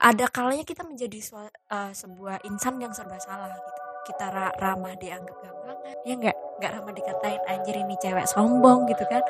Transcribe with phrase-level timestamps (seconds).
[0.00, 1.20] ada kalanya kita menjadi
[1.52, 6.70] eh, sebuah insan yang serba salah gitu kita ra- ramah dianggap gampangan ya nggak nggak
[6.72, 9.20] ramah dikatain anjir ini cewek sombong gitu kan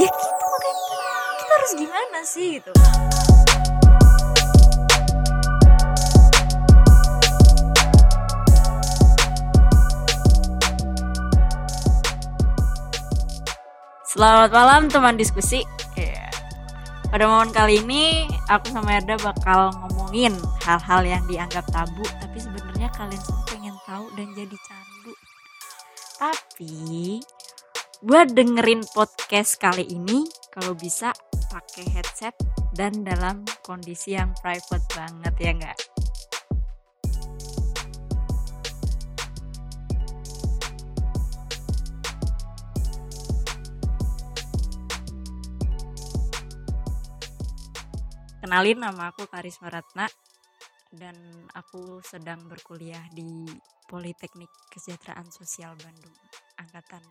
[0.00, 0.84] ya gitu makanya
[1.36, 2.72] kita harus gimana sih gitu
[14.08, 15.62] Selamat malam teman diskusi.
[15.94, 16.26] Iya.
[17.06, 19.70] Pada momen kali ini aku sama Erda bakal
[20.08, 25.12] ngomongin hal-hal yang dianggap tabu tapi sebenarnya kalian semua pengen tahu dan jadi candu.
[26.16, 27.20] Tapi
[28.00, 31.12] buat dengerin podcast kali ini kalau bisa
[31.52, 32.32] pakai headset
[32.72, 35.76] dan dalam kondisi yang private banget ya enggak?
[48.48, 50.08] Kenalin nama aku Karisma Ratna
[50.88, 51.12] dan
[51.52, 53.44] aku sedang berkuliah di
[53.84, 56.16] Politeknik Kesejahteraan Sosial Bandung
[56.56, 57.04] angkatan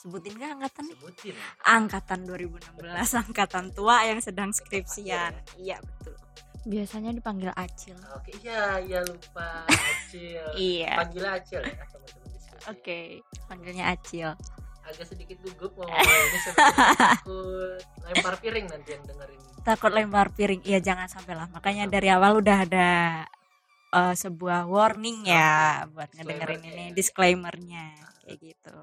[0.00, 0.96] sebutin gak angkatan nih?
[0.96, 2.80] sebutin Angkatan 2016,
[3.28, 5.36] angkatan tua yang sedang skripsian.
[5.60, 6.16] Iya betul.
[6.64, 8.00] Biasanya dipanggil Acil.
[8.08, 10.96] oke iya iya lupa acil Iya.
[10.96, 14.32] panggil acil ya teman-teman Oke, panggilnya Acil.
[14.88, 20.64] Agak sedikit gugup mau ini takut lempar piring nanti yang dengerin Takut lempar piring.
[20.64, 21.44] Iya jangan sampai lah.
[21.52, 22.88] Makanya dari awal udah ada
[23.92, 26.94] eh, sebuah warning ya buat ngedengerin ini ya.
[26.96, 27.86] disclaimernya
[28.24, 28.76] kayak gitu.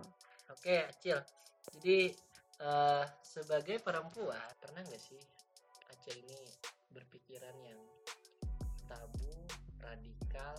[0.50, 1.17] oke acil
[1.78, 1.98] jadi
[2.61, 5.22] eh, sebagai perempuan pernah nggak sih
[5.94, 6.39] acil ini
[6.89, 7.81] berpikiran yang
[8.89, 9.30] tabu
[9.81, 10.56] radikal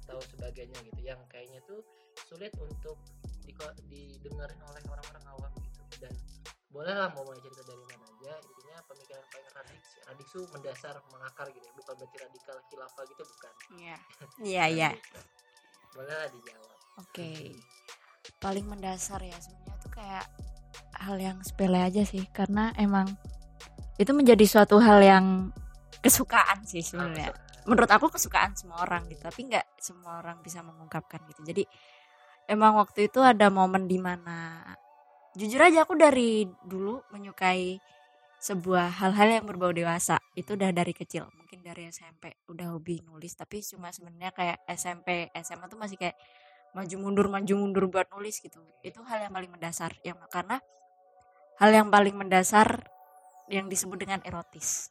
[0.00, 1.84] atau sebagainya gitu yang kayaknya tuh
[2.28, 2.96] sulit untuk
[3.44, 6.12] diko- didengarin oleh orang-orang awam gitu dan
[6.68, 11.46] boleh lah mau mulai cerita dari mana aja intinya pemikiran paling radiksi radiksu mendasar mengakar
[11.48, 11.72] gitu ya.
[11.74, 13.96] bukan berarti radikal khilafah gitu bukan Iya.
[14.50, 14.88] Iya iya.
[14.92, 15.20] Gitu.
[15.92, 17.30] boleh lah dijawab Oke.
[18.38, 20.26] Paling mendasar ya sebenarnya tuh kayak
[20.96, 23.10] hal yang sepele aja sih karena emang
[23.94, 25.50] itu menjadi suatu hal yang
[25.98, 27.34] kesukaan sih sebenarnya.
[27.64, 31.40] Menurut aku kesukaan semua orang gitu, tapi nggak semua orang bisa mengungkapkan gitu.
[31.42, 31.62] Jadi
[32.50, 34.60] emang waktu itu ada momen di mana
[35.34, 37.80] jujur aja aku dari dulu menyukai
[38.44, 40.20] sebuah hal-hal yang berbau dewasa.
[40.36, 45.32] Itu udah dari kecil mungkin dari SMP udah hobi nulis tapi cuma sebenarnya kayak SMP
[45.40, 46.18] SMA tuh masih kayak
[46.74, 48.60] maju mundur maju mundur buat nulis gitu.
[48.84, 50.60] Itu hal yang paling mendasar yang karena
[51.62, 52.90] hal yang paling mendasar
[53.48, 54.90] yang disebut dengan erotis.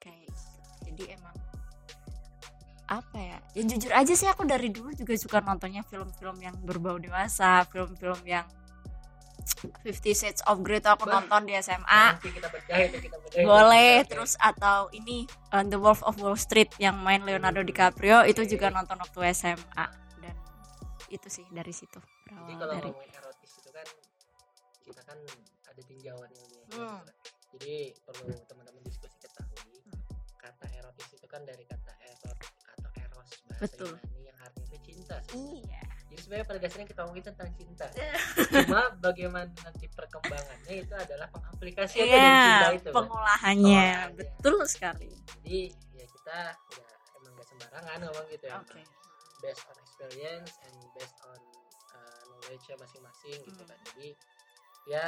[0.00, 0.42] Kayak gitu.
[0.90, 1.43] jadi emang
[2.94, 3.38] apa ya?
[3.52, 8.20] Ya jujur aja sih aku dari dulu juga suka nontonnya film-film yang berbau dewasa film-film
[8.24, 8.46] yang
[9.84, 11.20] Fifty Shades of Grey tuh aku Bah.
[11.20, 11.84] nonton di SMA
[12.16, 14.08] nanti kita bedah kita bedah boleh Oke.
[14.08, 18.72] terus atau ini uh, The Wolf of Wall Street yang main Leonardo DiCaprio itu juga
[18.72, 19.84] nonton waktu SMA
[20.18, 20.34] dan
[21.08, 23.86] itu sih dari situ berawal jadi kalau dari ngomongin erotis itu kan
[24.80, 25.18] kita kan
[25.68, 27.00] ada tinjauannya nih Hmm.
[27.54, 29.76] jadi perlu teman-teman diskusi ketahui
[30.34, 31.83] kata erotis itu kan dari kata
[33.58, 33.92] Betul.
[33.94, 35.38] Yunani yang artinya cinta sih.
[35.60, 37.86] iya jadi sebenarnya pada dasarnya kita ngomongin tentang cinta
[38.54, 42.94] cuma bagaimana nanti perkembangannya itu adalah pengaplikasiannya dari cinta iya itu kan.
[42.94, 44.16] pengolahannya Pengolahannya.
[44.16, 45.10] betul sekali
[45.40, 45.60] jadi
[45.92, 48.80] ya kita nggak emang nggak sembarangan ngomong gitu ya oke
[49.40, 51.40] based on experience and based on
[51.92, 53.68] uh, knowledge masing-masing gitu Hmm.
[53.68, 54.08] kan jadi
[54.86, 55.06] ya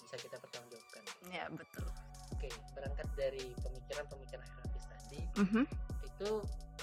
[0.00, 1.86] bisa kita pertanggungjawabkan ya betul
[2.28, 5.62] oke berangkat dari pemikiran-pemikiran erotis tadi Mhm.
[6.02, 6.30] itu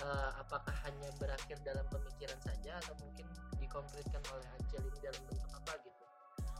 [0.03, 3.25] uh, apakah hanya berakhir dalam pemikiran saja atau mungkin
[3.57, 6.03] dikonkretkan oleh ini dalam bentuk apa gitu?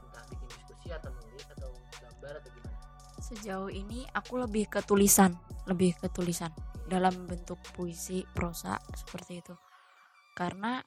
[0.07, 1.71] Entah bikin diskusi atau nulis atau
[2.01, 2.77] gambar atau gimana?
[3.17, 5.35] Sejauh ini aku lebih ke tulisan
[5.67, 6.49] lebih ke tulisan
[6.87, 9.55] dalam bentuk puisi prosa seperti itu.
[10.31, 10.79] Karena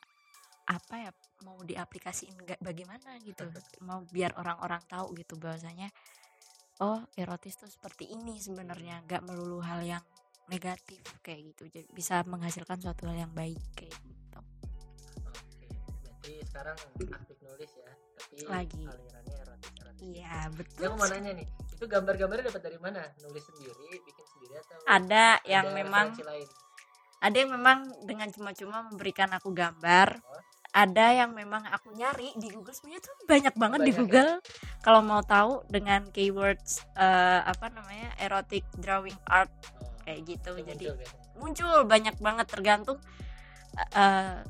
[0.70, 1.10] apa ya
[1.44, 3.44] mau diaplikasiin nggak bagaimana gitu?
[3.88, 5.90] Mau biar orang-orang tahu gitu bahwasanya
[6.80, 10.04] oh erotis tuh seperti ini sebenarnya nggak melulu hal yang
[10.50, 14.38] negatif kayak gitu jadi bisa menghasilkan suatu hal yang baik kayak gitu
[15.22, 15.66] oke
[16.02, 16.76] berarti sekarang
[17.10, 18.84] aktif nulis ya tapi Lagi.
[18.84, 23.02] alirannya erotis erotis iya Ya betul aku mau nanya nih, itu gambar-gambarnya dapat dari mana?
[23.20, 26.48] Nulis sendiri, bikin sendiri atau ada yang ada memang referensi lain?
[27.20, 30.40] ada yang memang dengan cuma-cuma memberikan aku gambar Oh.
[30.72, 34.00] ada yang memang aku nyari di Google sebenarnya tuh banyak banget di Banyak ya?
[34.00, 34.32] Google
[34.78, 40.64] kalau mau tahu dengan keywords eh, apa namanya erotic drawing art Oh, kayak gitu itu
[40.66, 42.98] jadi muncul muncul banyak banget tergantung
[43.92, 44.40] eh,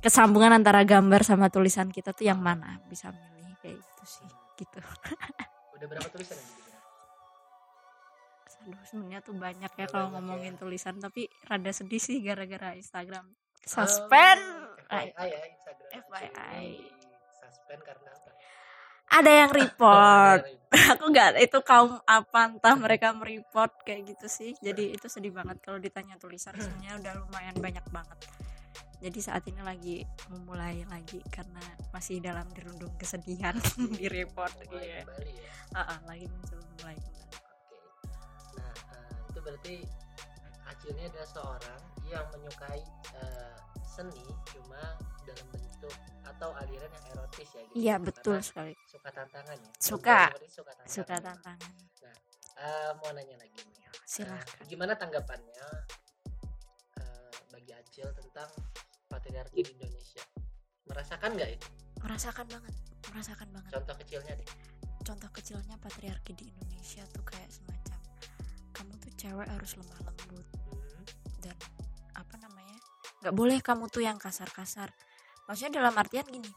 [0.00, 2.80] kesambungan antara gambar sama tulisan kita tuh yang mana.
[2.88, 4.80] Bisa milih kayak gitu sih gitu.
[5.76, 6.68] Udah berapa tulisan yang dibikin?
[8.60, 10.60] aduh sebenarnya tuh banyak ya Oh, kalau ngomongin ya.
[10.60, 13.24] tulisan tapi rada sedih sih gara-gara Instagram.
[13.64, 14.44] Suspend.
[14.84, 15.88] Oh, FYI ya Instagram.
[15.96, 16.68] FYI.
[17.40, 18.30] suspend karena apa
[19.10, 20.40] ada yang report.
[20.46, 20.58] ada
[20.94, 24.54] aku nggak itu kaum apa entah mereka mereport kayak gitu sih.
[24.62, 26.54] Jadi itu sedih banget kalau ditanya tulisan.
[26.54, 28.18] Sebenarnya udah lumayan banyak banget.
[29.00, 33.58] Jadi saat ini lagi memulai lagi karena masih dalam dirundung kesedihan
[33.98, 34.54] di report.
[34.70, 34.98] Mulai iya.
[35.02, 35.50] kembali ya.
[35.74, 37.26] Ah, ah, lagi muncul mulai kembali.
[37.34, 37.78] Oke.
[38.54, 39.76] Nah, eh, itu berarti
[40.90, 42.82] ini adalah seorang yang menyukai
[43.14, 43.56] eh,
[43.90, 44.78] seni cuma
[45.26, 47.74] dalam bentuk atau aliran yang erotis ya gitu.
[47.74, 49.70] iya betul Karena sekali suka tantangan ya.
[49.76, 50.20] Suka.
[50.46, 50.86] Suka tantangan.
[50.86, 51.58] suka tantangan
[52.60, 53.88] Eh, mau nanya lagi nih.
[54.04, 55.66] silahkan Eh, gimana tanggapannya
[56.96, 58.50] eh, bagi Acil tentang
[59.06, 60.22] patriarki di Indonesia?
[60.84, 61.68] Merasakan nggak itu?
[62.00, 62.74] merasakan banget
[63.08, 64.48] merasakan banget Contoh kecilnya deh.
[65.00, 68.00] contoh kecilnya patriarki di Indonesia tuh kayak semacam
[68.72, 70.46] kamu tuh cewek harus lemah lembut
[73.20, 74.92] nggak boleh kamu tuh yang kasar-kasar.
[75.48, 76.50] Maksudnya dalam artian gini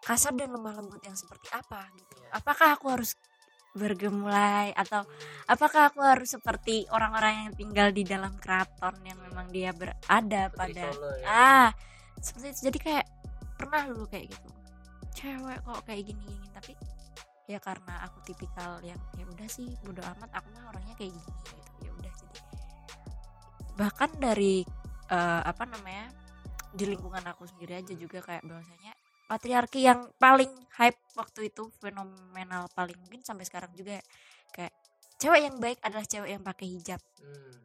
[0.00, 2.14] kasar dan lemah lembut yang seperti apa gitu.
[2.24, 2.40] Iya.
[2.40, 3.12] apakah aku harus
[3.70, 5.06] bergemulai atau
[5.46, 10.58] apakah aku harus seperti orang-orang yang tinggal di dalam keraton yang memang dia berada Putri
[10.58, 11.26] pada Solo ya.
[11.30, 11.70] ah
[12.18, 12.60] seperti itu.
[12.66, 13.06] Jadi kayak
[13.54, 14.48] pernah dulu kayak gitu.
[15.14, 16.72] Cewek kok kayak gini gini tapi
[17.46, 20.30] ya karena aku tipikal yang ya udah sih bodo amat.
[20.34, 21.70] Aku mah orangnya kayak gini gitu.
[21.86, 22.40] Ya udah jadi
[23.78, 24.66] bahkan dari
[25.10, 26.08] eh, apa namanya
[26.70, 28.94] di lingkungan aku sendiri aja juga kayak bahwasanya
[29.26, 33.98] patriarki yang paling hype waktu itu fenomenal paling mungkin sampai sekarang juga
[34.54, 34.74] kayak
[35.18, 37.00] cewek yang baik adalah cewek yang pakai hijab.
[37.20, 37.58] Hmm.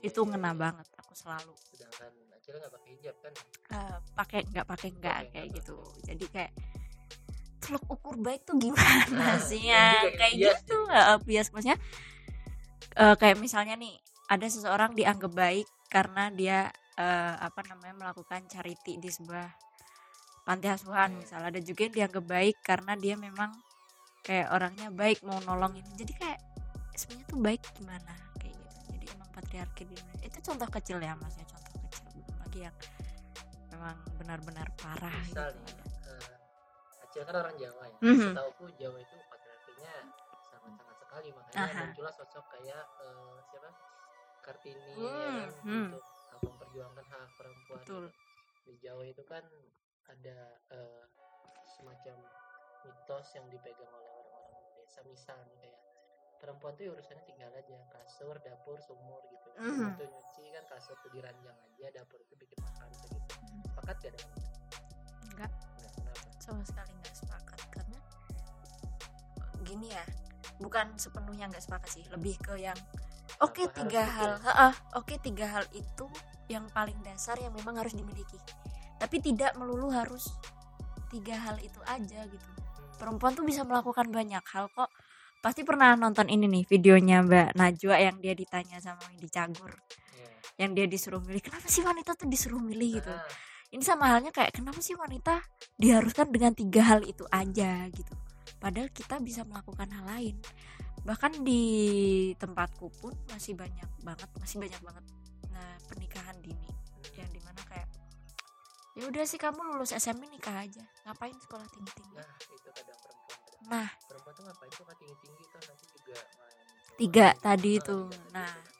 [0.00, 0.56] itu ngena iya.
[0.56, 1.52] banget aku selalu.
[1.68, 3.32] Sedangkan Acil nggak pakai hijab kan?
[3.68, 5.76] Eh, pakai nggak pakai nggak kayak nggak gitu.
[6.08, 6.52] jadi kayak
[7.60, 10.00] teluk ukur baik tuh gimana Nah, sih ya?
[10.16, 11.48] kayak bias gitu eh, bias.
[11.52, 11.76] Maksudnya
[12.96, 13.92] eh, kayak misalnya nih
[14.32, 19.46] ada seseorang dianggap baik karena dia eh, apa namanya melakukan charity di sebuah
[20.42, 21.18] panti asuhan Iya.
[21.20, 21.48] misalnya.
[21.52, 23.50] Ada juga yang dianggap baik karena dia memang
[24.20, 25.84] kayak orangnya baik mau nolongin.
[25.94, 26.40] Jadi kayak
[26.92, 28.76] sebenarnya tuh baik gimana kayak gitu.
[28.92, 30.26] Jadi emang patriarki di Indonesia.
[30.26, 32.00] Itu contoh kecil ya maksudnya contoh kecil.
[32.16, 32.76] Belum lagi yang
[33.70, 36.36] memang benar-benar parah misal gitu nih eh,
[37.00, 37.98] Acil kan orang Jawa ya.
[38.02, 38.22] Mhm.
[38.28, 39.92] setahuku Jawa itu patriarkinya
[40.44, 41.28] sangat-sangat sekali.
[41.32, 41.82] Makanya Aha.
[41.86, 43.70] muncullah sosok kayak eh, siapa?
[44.40, 45.84] Kartini ya Hmm, kan, hmm.
[45.86, 46.04] untuk
[46.70, 48.04] memperjuangkan hak perempuan Betul.
[48.06, 48.18] gitu.
[48.70, 49.42] di Jawa itu kan
[50.06, 50.38] ada
[50.70, 51.04] eh,
[51.66, 52.16] semacam
[52.86, 55.02] mitos yang dipegang oleh orang-orang desa.
[55.02, 55.80] Misalnya kayak
[56.38, 59.50] perempuan tuh urusannya tinggal aja kasur dapur sumur gitu.
[59.58, 59.98] Mhm.
[59.98, 63.18] itu nyuci kan kasur tuh diranjang aja dapur itu bikin makan gitu
[63.66, 64.58] sepakat gak dengan itu?
[65.34, 65.50] Enggak.
[65.50, 66.22] Nggak, kenapa?
[66.38, 67.98] Sama sekali nggak sepakat karena
[69.66, 70.04] gini ya
[70.62, 72.78] bukan sepenuhnya nggak sepakat sih lebih ke yang
[73.42, 74.30] oke Apa tiga hal
[74.96, 76.06] oke tiga hal itu
[76.50, 78.36] yang paling dasar yang memang harus dimiliki.
[78.98, 80.34] Tapi tidak melulu harus
[81.08, 82.48] tiga hal itu aja gitu.
[82.98, 84.90] Perempuan tuh bisa melakukan banyak hal kok.
[85.40, 89.72] Pasti pernah nonton ini nih videonya Mbak Najwa yang dia ditanya sama Windy Cagur.
[89.72, 90.28] Iya.
[90.60, 93.00] yang dia disuruh milih kenapa sih wanita tuh disuruh milih?
[93.00, 93.14] gitu.
[93.72, 95.40] Ini sama halnya kayak kenapa sih wanita
[95.80, 97.88] diharuskan dengan tiga hal itu aja?
[97.88, 98.12] gitu.
[98.60, 100.36] Padahal kita bisa melakukan hal lain.
[101.08, 101.62] Bahkan di
[102.36, 105.04] tempatku pun masih banyak banget masih banyak banget
[105.60, 106.70] nah pernikahan dini
[107.12, 107.88] yang di mana kayak
[108.96, 112.96] ya udah sih kamu lulus SMP nikah aja ngapain sekolah tinggi tinggi nah itu kadang
[112.96, 116.56] perempuan kadang nah perempuan tuh ngapain tuh tinggi tinggi kan nanti juga main
[116.96, 117.40] Tiga lagi.
[117.40, 117.98] tadi Ah, itu.
[118.08, 118.50] tadi Nah.
[118.50, 118.70] itu.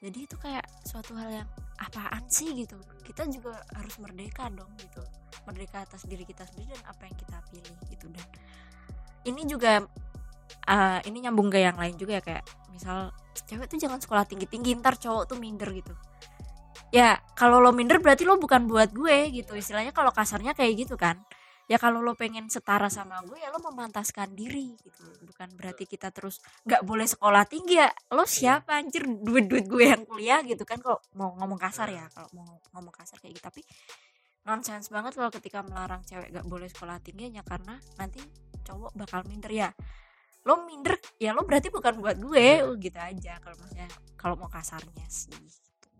[0.00, 1.48] jadi itu kayak suatu hal yang
[1.80, 5.00] apaan sih gitu kita juga harus merdeka dong gitu
[5.44, 8.26] merdeka atas diri kita sendiri dan apa yang kita pilih gitu dan
[9.24, 9.84] ini juga
[10.66, 14.46] uh, ini nyambung ke yang lain juga ya kayak misal cewek tuh jangan sekolah tinggi
[14.46, 15.94] tinggi ntar cowok tuh minder gitu.
[16.90, 19.54] Ya kalau lo minder berarti lo bukan buat gue gitu.
[19.54, 21.22] Istilahnya kalau kasarnya kayak gitu kan.
[21.70, 25.06] Ya kalau lo pengen setara sama gue ya lo memantaskan diri gitu.
[25.22, 27.86] Bukan berarti kita terus nggak boleh sekolah tinggi ya.
[28.10, 29.06] Lo siapa anjir?
[29.06, 32.94] Duit duit gue yang kuliah gitu kan kalau mau ngomong kasar ya kalau mau ngomong
[32.94, 33.44] kasar kayak gitu.
[33.46, 33.62] Tapi
[34.50, 38.24] nonsens banget kalau ketika melarang cewek gak boleh sekolah tinggi hanya karena nanti
[38.64, 39.68] cowok bakal minder ya
[40.48, 44.48] lo minder ya lo berarti bukan buat gue oh, gitu aja kalau maksudnya kalau mau
[44.48, 45.36] kasarnya sih.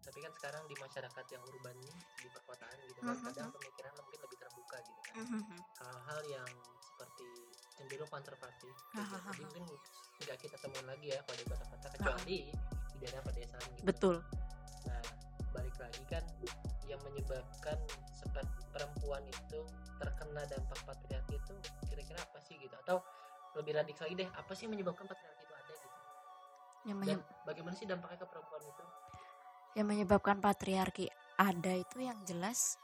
[0.00, 1.76] Tapi kan sekarang di masyarakat yang urban
[2.18, 3.24] di perkotaan gitu kan Mhm.
[3.30, 5.14] kadang pemikiran mungkin lebih terbuka gitu kan.
[5.20, 5.58] Mhm.
[5.80, 6.50] hal-hal yang
[6.84, 7.28] seperti
[7.72, 9.16] cenderung konservatif gitu.
[9.16, 9.64] Jadi mungkin
[10.20, 13.84] nggak kita temuin lagi ya kalau di kota-kota kecuali di daerah pedesaan gitu.
[13.88, 14.16] Betul.
[14.84, 15.00] Nah
[15.56, 16.24] balik lagi kan
[16.84, 17.78] yang menyebabkan
[18.12, 19.60] seperti perempuan itu
[19.96, 21.54] terkena dampak patriarki itu
[21.88, 22.76] kira-kira apa sih gitu?
[22.84, 23.00] Atau
[23.58, 24.28] lebih radikal lagi deh.
[24.34, 25.98] Apa sih yang menyebabkan patriarki itu ada gitu?
[26.86, 28.84] Yang, dan menye- bagaimana sih dampaknya ke perempuan itu?
[29.78, 31.06] Yang menyebabkan patriarki
[31.40, 32.76] ada itu yang jelas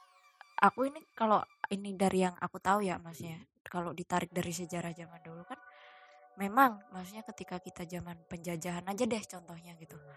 [0.56, 3.36] aku ini kalau ini dari yang aku tahu ya maksudnya
[3.68, 5.60] kalau ditarik dari sejarah zaman dulu kan
[6.40, 9.96] memang maksudnya ketika kita zaman penjajahan aja deh contohnya gitu.
[9.96, 10.16] Hmm,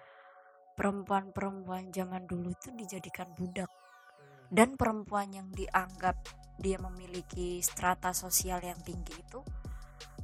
[0.79, 3.68] perempuan-perempuan zaman dulu itu dijadikan budak.
[3.68, 6.15] Hmm, dan perempuan yang dianggap
[6.60, 9.39] dia memiliki strata sosial yang tinggi itu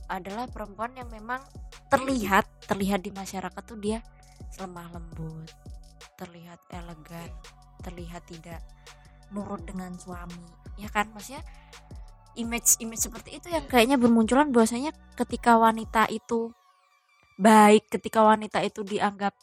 [0.09, 1.41] adalah perempuan yang memang
[1.89, 4.01] terlihat terlihat di masyarakat tuh dia
[4.61, 5.49] lemah lembut
[6.15, 7.29] terlihat elegan
[7.83, 8.61] terlihat tidak
[9.33, 11.09] nurut dengan suami ya kan?
[11.11, 11.43] Maksudnya
[12.35, 16.51] image image seperti itu yang kayaknya bermunculan bahwasanya ketika wanita itu
[17.35, 19.35] baik ketika wanita itu dianggap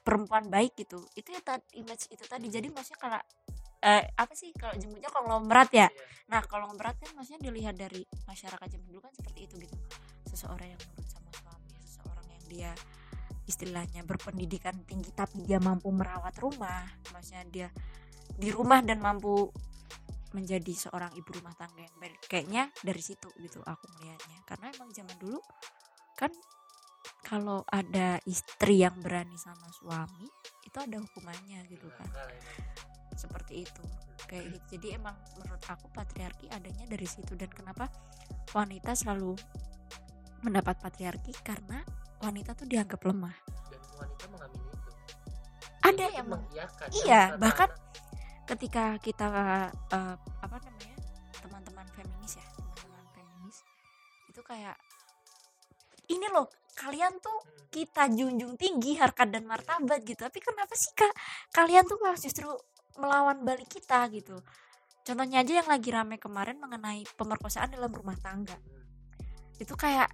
[0.00, 1.40] perempuan baik gitu itu ya
[1.76, 2.46] image itu tadi.
[2.48, 3.20] Jadi maksudnya kalau
[3.82, 5.88] eh, apa sih kalau jemputnya konglomerat ya?
[5.88, 6.04] Iya.
[6.26, 9.76] nah konglomerat kan maksudnya dilihat dari masyarakat zaman dulu kan seperti itu gitu.
[10.26, 12.72] Seseorang yang nurut sama suami seseorang yang dia
[13.46, 16.82] istilahnya berpendidikan tinggi tapi dia mampu merawat rumah
[17.14, 17.68] maksudnya dia
[18.34, 19.54] di rumah dan mampu
[20.36, 22.20] menjadi seorang ibu rumah tangga yang baik.
[22.28, 24.44] Kayaknya dari situ gitu aku melihatnya.
[24.44, 25.40] Karena emang zaman dulu
[26.12, 26.28] kan
[27.24, 30.28] kalau ada istri yang berani sama suami
[30.68, 32.08] itu ada hukumannya gitu kan.
[32.12, 32.75] Emang.
[33.16, 33.82] Seperti itu.
[34.28, 34.66] Kayak gitu.
[34.78, 37.32] Jadi emang menurut aku patriarki adanya dari situ.
[37.34, 37.88] Dan kenapa
[38.52, 39.34] wanita selalu
[40.44, 41.32] mendapat patriarki?
[41.40, 41.80] Karena
[42.22, 43.34] wanita tuh dianggap lemah.
[43.72, 44.90] Dan wanita mengamini itu.
[45.82, 47.70] Ada yang meng- mengiyakan Iya, bahkan
[48.46, 49.26] ketika kita
[49.90, 50.96] eh, apa namanya
[51.42, 53.58] teman-teman feminis ya teman-teman feminis
[54.30, 54.78] itu kayak
[56.06, 56.46] ini loh
[56.78, 60.16] kalian tuh Hmm, kita junjung tinggi harkat dan martabat gitu.
[60.22, 61.12] Tapi kenapa sih kak?
[61.52, 62.46] Kalian tuh malah justru
[62.98, 64.36] melawan balik kita gitu.
[65.06, 68.58] Contohnya aja yang lagi rame kemarin mengenai pemerkosaan dalam rumah tangga.
[69.56, 70.10] Itu kayak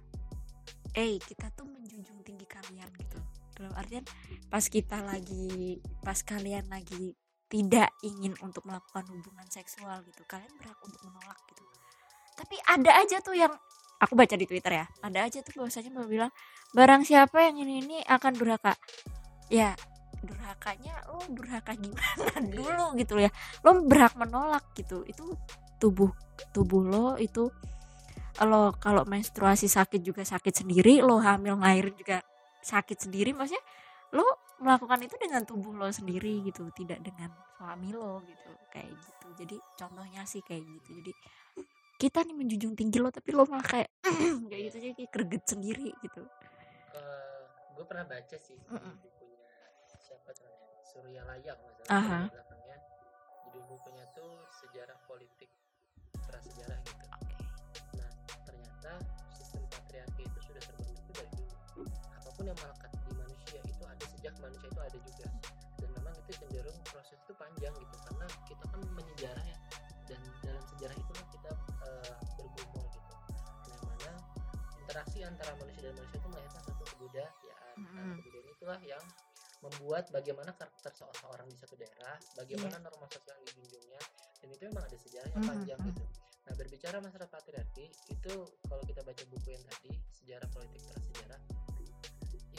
[0.93, 3.19] eh kita tuh menjunjung tinggi kalian gitu.
[3.57, 4.05] Dalam artian
[4.53, 7.17] pas kita lagi pas kalian lagi
[7.49, 10.21] tidak ingin untuk melakukan hubungan seksual gitu.
[10.29, 11.65] Kalian berhak untuk menolak gitu.
[12.37, 13.53] Tapi ada aja tuh yang
[13.97, 16.33] aku baca di twitter ya ada aja tuh bahwasanya mau bilang
[16.75, 18.77] barang siapa yang ini ini akan durhaka.
[19.49, 19.73] Ya
[20.23, 22.95] durhakanya lo durhaka gimana dulu?
[22.97, 23.29] Gitu ya.
[23.61, 25.03] Lo berhak menolak gitu.
[25.03, 25.35] Itu
[25.77, 26.11] tubuh
[26.55, 27.51] tubuh lo itu
[28.41, 32.23] lo kalau menstruasi sakit juga sakit sendiri lo hamil ngairin juga
[32.65, 33.61] sakit sendiri maksudnya
[34.15, 34.25] lo
[34.63, 38.51] melakukan itu dengan tubuh lo sendiri gitu tidak dengan suami lo gitu.
[38.71, 39.27] Kayak gitu.
[39.43, 40.89] Jadi contohnya sih kayak gitu.
[41.03, 41.11] Jadi
[41.99, 43.89] kita nih menjunjung tinggi lo tapi lo malah kayak
[44.49, 46.23] kayak gitu jadi kayak greget sendiri gitu.
[47.73, 48.57] Gue pernah baca sih.
[50.93, 52.77] Surya Layak masalah belakangnya
[53.49, 55.49] judul bukunya tuh sejarah politik
[56.29, 57.05] prasejarah gitu.
[57.97, 58.09] Nah
[58.45, 59.01] ternyata
[59.33, 61.31] sistem patriarki itu sudah terbentuk tuh dari
[61.73, 61.89] dulu.
[62.13, 65.27] Apa pun yang melekat di manusia itu ada sejak manusia itu ada juga.
[65.81, 69.57] Dan memang itu cenderung proses itu panjang gitu karena kita kan menyejarah ya.
[70.05, 71.51] Dan dalam sejarah itulah kita
[71.89, 73.13] eh, bergumul gitu.
[73.65, 74.11] Yang mana
[74.77, 77.75] interaksi antara manusia dan manusia itu melahirkan satu kebudayaan.
[77.81, 78.13] Nah, Mm-mm.
[78.21, 79.03] kebudayaan itulah yang
[79.63, 84.01] membuat bagaimana karakter seseorang di satu daerah bagaimana norma sosial yang dijunjungnya
[84.43, 86.03] dan itu memang ada sejarah yang Mhm, panjang gitu.
[86.43, 88.33] Nah berbicara masalah patriarki itu
[88.67, 91.39] kalau kita baca buku yang tadi sejarah politik prasejarah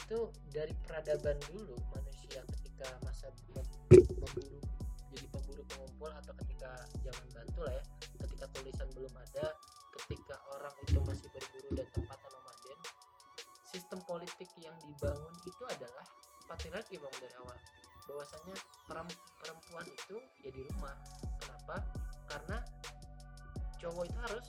[0.04, 0.20] itu
[0.52, 4.60] dari peradaban dulu manusia ketika masa memburu
[5.14, 6.70] jadi pemburu pengumpul atau ketika
[7.00, 7.84] zaman batu lah ya
[8.20, 9.56] ketika tulisan belum ada
[9.96, 12.78] ketika orang itu masih berburu dan tempatan nomaden
[13.72, 16.04] sistem politik yang dibangun itu adalah
[16.48, 17.58] patriarki bang dari awal.
[18.04, 20.94] Bahwasanya perem- perempuan itu ya di rumah.
[21.40, 21.76] Kenapa?
[22.28, 22.58] Karena
[23.80, 24.46] cowok itu harus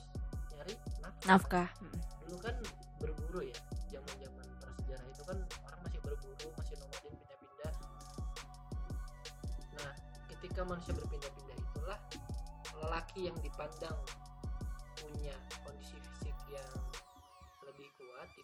[0.56, 1.28] nyari nafkah.
[1.28, 1.68] Nafkah
[2.26, 2.56] dulu kan
[2.98, 7.72] berburu ya zaman zaman prasejarah itu kan orang masih berburu masih nomaden pindah-pindah.
[9.78, 9.92] Nah
[10.34, 11.98] ketika manusia berpindah-pindah itulah
[12.82, 13.98] lelaki yang dipandang
[14.98, 16.70] punya kondisi fisik yang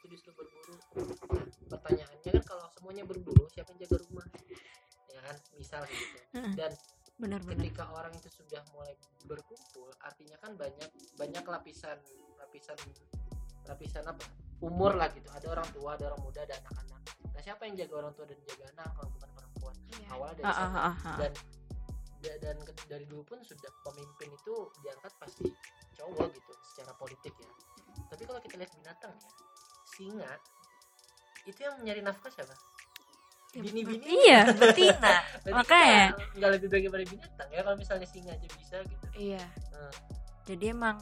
[0.02, 0.74] itu disuruh berburu.
[1.30, 4.26] Nah pertanyaannya kan kalau semuanya berburu siapa yang jaga rumah?
[5.06, 5.36] Ya kan?
[5.54, 6.18] Misal gitu.
[6.58, 6.72] Dan
[7.22, 8.98] benar-benar ketika orang itu sudah mulai
[9.30, 11.94] berkumpul artinya kan banyak banyak lapisan
[12.34, 12.74] lapisan
[13.70, 14.26] lapisan apa?
[14.58, 15.30] Umur lah gitu.
[15.30, 17.02] Ada orang tua ada orang muda ada anak-anak.
[17.30, 19.74] Nah siapa yang jaga orang tua dan jaga anak kalau bukan perempuan?
[20.10, 21.18] Awalnya dari Ah, sana ah, ah, ah.
[21.22, 21.32] dan
[22.22, 22.56] da- dan
[22.90, 25.46] dari dulu pun sudah pemimpin itu diangkat pasti
[25.94, 27.50] cowok gitu secara politik ya.
[28.10, 29.30] Tapi kalau kita lihat binatang ya
[29.92, 30.32] singa
[31.42, 32.54] itu yang nyari nafkah siapa?
[33.52, 34.06] Ya, bini-bini?
[34.08, 35.14] iya betina.
[35.60, 36.16] Makanya.
[36.38, 39.04] nggak lebih baik daripada binatang ya kalau misalnya singa aja bisa gitu.
[39.12, 39.44] Iya.
[39.72, 39.92] Hmm.
[40.42, 40.96] jadi emang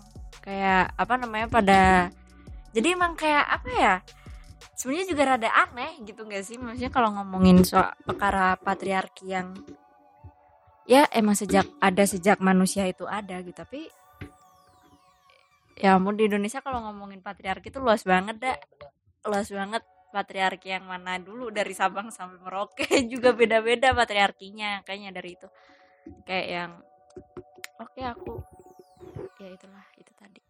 [0.45, 1.81] kayak apa namanya pada
[2.77, 3.95] jadi emang kayak apa ya
[4.77, 6.57] sebenarnya juga rada aneh gitu gak sih?
[6.57, 9.53] Maksudnya kalau ngomongin soal perkara patriarki yang
[10.89, 13.87] ya emang sejak ada sejak manusia itu ada gitu tapi
[15.81, 18.57] ya ampun di Indonesia kalau ngomongin patriarki itu luas banget dah
[19.25, 25.39] luas banget patriarki yang mana dulu dari Sabang sampai Merauke juga beda-beda patriarkinya kayaknya dari
[25.39, 25.49] itu.
[26.27, 26.71] Kayak yang
[27.79, 28.33] oke aku
[29.41, 30.41] ya itulah itu tadi.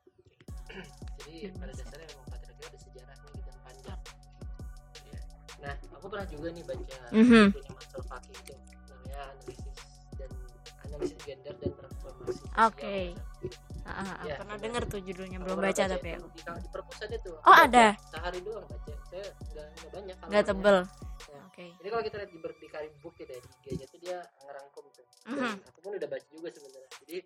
[1.20, 4.00] Jadi pada dasarnya memang patriarki ada sejarahnya gitu yang panjang
[5.10, 5.18] Ya.
[5.60, 7.44] nah aku pernah juga nih baca Mhm.
[7.52, 9.78] bukunya Mansur Faki itu namanya analisis
[10.16, 10.30] dan
[10.86, 12.42] analisis gender dan transformasi.
[12.56, 12.96] Oke.
[13.12, 14.64] Ah, ah, ah, Ya, pernah benar.
[14.64, 17.86] denger tuh judulnya belum baca tapi aku di, di perpus ada tuh Oh, ada?
[18.08, 20.44] sehari doang baca saya nggak nggak banyak nggak halamannya.
[20.46, 20.78] tebel
[21.30, 21.40] Ya.
[21.42, 24.84] oke Jadi kalau kita lihat di berdikari book gitu ya, di IG-nya tuh dia ngerangkum
[24.90, 25.04] tuh.
[25.26, 25.56] Dan Mhm.
[25.62, 26.90] aku pun udah baca juga sebenarnya.
[26.98, 27.16] Jadi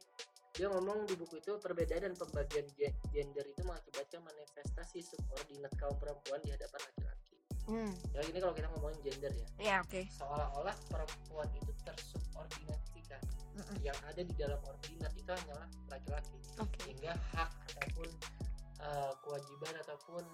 [0.54, 5.96] dia ngomong di buku itu perbedaan dan pembagian ge- gender itu mengakibatkan manifestasi subordinat kaum
[5.96, 7.34] perempuan di hadapan laki-laki.
[7.64, 7.92] hmm.
[8.12, 11.70] Ya ini kalau kita ngomongin gender ya, ya oke seolah-olah perempuan itu
[13.04, 13.23] tersubordinasikan.
[13.54, 13.76] Mm-mm.
[13.84, 16.37] Yang ada di dalam ordinat itu hanyalah laki-laki.
[16.56, 18.08] oke Sehingga hak ataupun
[18.80, 20.25] eh, kewajiban ataupun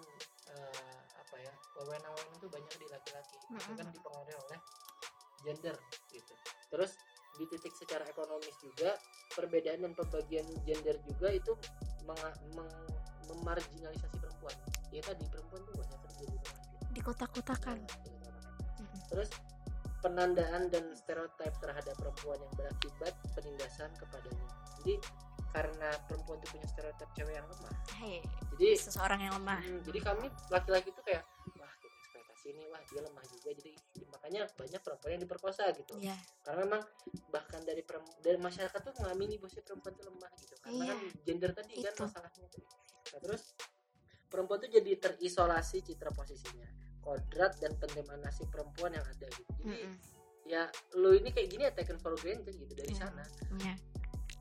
[0.49, 3.77] eh, apa ya wewenang-wewenang itu banyak di laki-laki itu Mm-mm.
[3.77, 4.59] kan dipengaruhi oleh
[5.41, 5.77] gender
[6.11, 6.35] gitu
[6.69, 6.93] terus
[7.39, 8.93] di titik secara ekonomis juga
[9.33, 11.53] perbedaan dan pembagian gender juga itu
[12.05, 12.93] menga- meng-
[13.25, 14.53] memarginalisasi perempuan
[14.91, 16.57] ya tadi perempuan tuh banyak kerja di rumah
[16.91, 18.35] di kotak-kotakan Nah, gitu kan.
[18.77, 19.01] Mm-mm.
[19.09, 19.31] terus
[20.01, 24.49] penandaan dan stereotip terhadap perempuan yang berakibat penindasan kepadanya.
[24.81, 24.95] Jadi
[25.51, 27.75] karena perempuan itu punya stereotip cewek yang lemah.
[27.99, 28.23] Hei
[28.57, 29.61] jadi seseorang yang lemah.
[29.61, 31.25] Hmm, jadi kami laki-laki itu kayak
[31.59, 33.51] wah kita ekspektasi ini wah dia lemah juga.
[33.57, 33.73] Jadi
[34.11, 35.93] makanya banyak perempuan yang diperkosa gitu.
[35.99, 36.83] Ya karena memang
[37.29, 37.83] bahkan dari
[38.21, 40.55] dari masyarakat tuh mengamini bahwa perempuan itu lemah gitu.
[40.61, 42.03] Karena Iya, kan gender tadi kan itu.
[42.09, 42.47] masalahnya.
[42.49, 42.63] Tadi.
[43.11, 43.43] nah terus
[44.31, 46.69] perempuan tuh jadi terisolasi citra posisinya
[47.01, 49.95] kodrat dan penerimaan nasib perempuan yang ada gitu jadi Mm-mm.
[50.45, 50.63] ya
[50.95, 53.01] lu ini kayak gini ya taken for granted gitu dari Hmm.
[53.03, 53.25] sana
[53.57, 53.75] Iya.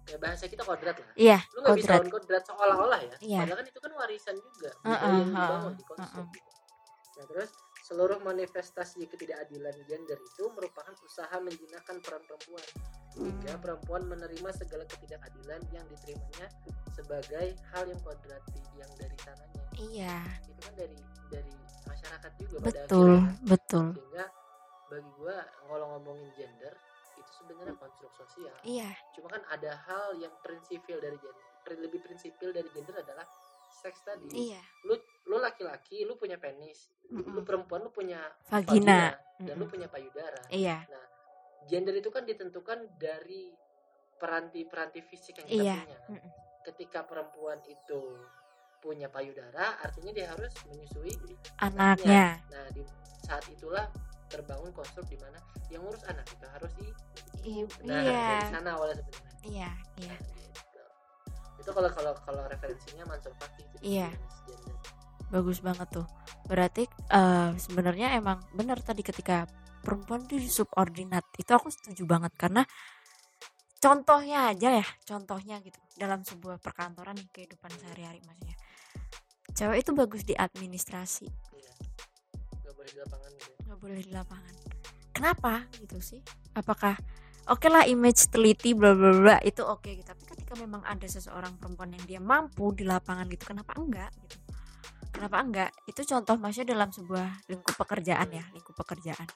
[0.03, 3.39] kayak bahasa kita kodrat lah iya lu nggak bisa lawan kodrat seolah-olah ya Iya.
[3.43, 6.49] padahal kan itu kan warisan juga Heeh, budaya yang dibangun di konsum gitu.
[7.13, 7.49] nah terus
[7.83, 12.65] seluruh manifestasi ketidakadilan gender itu merupakan usaha menjinakkan peran perempuan
[13.17, 13.61] hingga Hmm.
[13.61, 16.47] perempuan menerima segala ketidakadilan yang diterimanya
[16.89, 20.97] sebagai hal yang kodrati yang dari sananya iya itu kan dari
[21.29, 21.53] dari
[21.89, 23.47] masyarakat juga pada betul akhirnya.
[23.49, 23.85] betul.
[23.97, 24.25] Sehingga
[24.89, 26.73] bagi gua kalau ngomongin gender
[27.13, 28.55] itu sebenarnya konstruk sosial.
[28.63, 28.89] Iya.
[29.13, 33.25] Cuma kan ada hal yang prinsipil dari gender lebih prinsipil dari gender adalah
[33.69, 34.49] seks tadi.
[34.49, 34.61] Iya.
[34.89, 34.97] Lu
[35.29, 37.45] lu laki-laki lu punya penis lu Mm-mm.
[37.45, 38.17] perempuan lu punya
[38.49, 39.13] vagina.
[39.39, 39.69] dan lu Mm-mm.
[39.69, 40.41] punya payudara.
[40.49, 40.81] Iya.
[41.69, 43.53] Gender itu kan ditentukan dari
[44.17, 45.77] peranti-peranti fisik yang kita Iya.
[45.85, 45.99] punya.
[46.09, 46.31] Mm-mm.
[46.59, 48.01] ketika perempuan itu
[48.79, 51.13] punya payudara artinya dia harus menyusui
[51.59, 52.39] anaknya.
[52.51, 52.81] nah di
[53.27, 53.85] saat itulah
[54.31, 55.37] terbangun konstruk di mana
[55.67, 56.87] yang ngurus anak itu harus i
[57.85, 58.23] nah iya.
[58.39, 59.31] dari sana awalnya sebenarnya.
[59.39, 60.15] Iya iya.
[60.19, 60.81] Gitu.
[61.59, 64.09] itu kalau kalau kalau referensinya Mansur itu di Iya.
[64.47, 64.75] Gender.
[65.29, 66.07] bagus banget tuh.
[66.49, 69.45] Berarti eh, sebenarnya emang benar tadi ketika
[69.79, 72.63] perempuan di subordinat itu aku setuju banget karena
[73.79, 78.59] contohnya aja ya contohnya gitu dalam sebuah perkantoran nih kehidupan sehari-hari maksudnya
[79.53, 81.27] cewek itu bagus di administrasi.
[81.29, 81.73] Iya.
[82.63, 83.57] nggak boleh di lapangan gitu ya.
[83.65, 84.53] nggak boleh di lapangan.
[85.13, 85.53] Kenapa?
[85.77, 86.21] Gitu sih.
[86.55, 86.95] Apakah
[87.49, 90.05] oke lah image teliti bla bla bla itu oke gitu.
[90.05, 94.37] Tapi ketika memang ada seseorang perempuan yang dia mampu di lapangan gitu kenapa enggak gitu?
[95.09, 95.71] Kenapa enggak?
[95.89, 99.27] Itu contoh maksudnya dalam sebuah lingkup pekerjaan ya lingkup pekerjaan.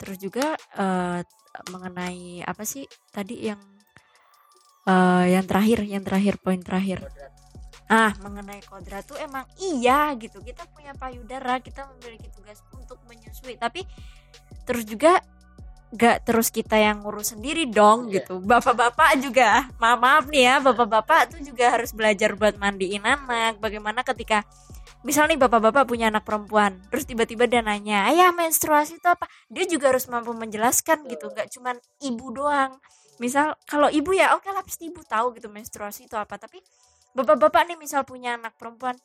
[0.00, 1.20] Terus juga eh,
[1.68, 3.60] mengenai apa sih tadi yang
[4.88, 7.04] eh, yang terakhir yang terakhir poin terakhir.
[7.04, 7.41] Kodrat.
[7.92, 10.40] Ah, mengenai kodrat tuh emang iya gitu.
[10.40, 13.60] Kita punya payudara, kita memiliki tugas untuk menyusui.
[13.60, 13.84] Tapi
[14.64, 15.20] terus juga
[15.92, 18.24] gak terus kita yang ngurus sendiri dong Iya.
[18.24, 18.40] gitu.
[18.40, 23.60] Bapak-bapak juga, maaf maaf nih ya, bapak-bapak tuh juga harus belajar buat mandiin anak.
[23.60, 24.40] Bagaimana ketika
[25.04, 29.28] misal nih bapak-bapak punya anak perempuan, terus tiba-tiba dia nanya, ayah menstruasi itu apa?
[29.52, 32.80] Dia juga harus mampu menjelaskan gitu, gak cuman ibu doang.
[33.20, 36.64] Misal kalau ibu ya oke lah pasti ibu tahu gitu menstruasi itu apa, tapi
[37.12, 38.96] bapak-bapak nih misal punya anak perempuan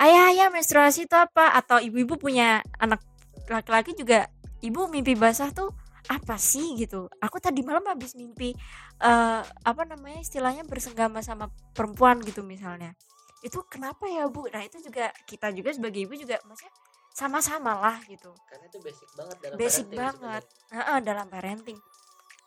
[0.00, 1.52] ayah ayah menstruasi itu apa?
[1.54, 3.04] Atau ibu-ibu punya anak
[3.46, 4.26] laki-laki juga
[4.64, 5.70] ibu mimpi basah tuh
[6.08, 6.74] apa sih?
[6.80, 7.06] Gitu.
[7.20, 8.56] Aku tadi malam habis mimpi
[9.00, 12.96] eh apa namanya istilahnya bersenggama sama perempuan gitu misalnya.
[13.44, 14.48] Itu kenapa ya bu?
[14.48, 16.72] Nah itu juga kita juga sebagai ibu juga maksudnya
[17.12, 18.32] sama-sama lah gitu.
[18.48, 20.44] Karena itu basic banget dalam Basic parenting banget.
[20.70, 21.78] Heeh, dalam parenting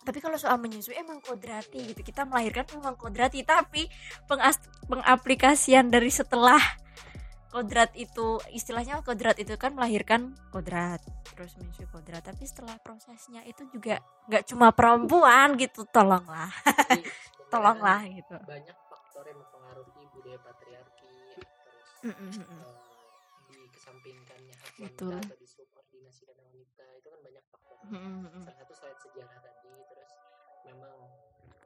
[0.04, 3.88] tapi kalau soal menyusui emang kodrati gitu kita melahirkan emang kodrati tapi
[4.28, 6.60] pengas- pengaplikasian dari setelah
[7.54, 10.98] kodrat itu istilahnya kodrat itu kan melahirkan kodrat
[11.38, 17.13] terus menyusui kodrat tapi setelah prosesnya itu juga nggak cuma perempuan gitu tolonglah Jadi sebenarnya
[17.54, 22.58] tolonglah gitu banyak faktor yang mempengaruhi budaya patriarki terus Mm-mm, mm-mm.
[22.58, 22.74] eh,
[23.54, 25.13] dikesampingkannya hak Betul.
[25.22, 28.26] wanita atau disubordinasikan wanita itu kan banyak faktor mm-mm.
[28.50, 29.62] salah satu selain sejarah tadi
[30.67, 30.95] memang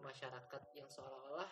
[0.01, 1.51] masyarakat yang seolah-olah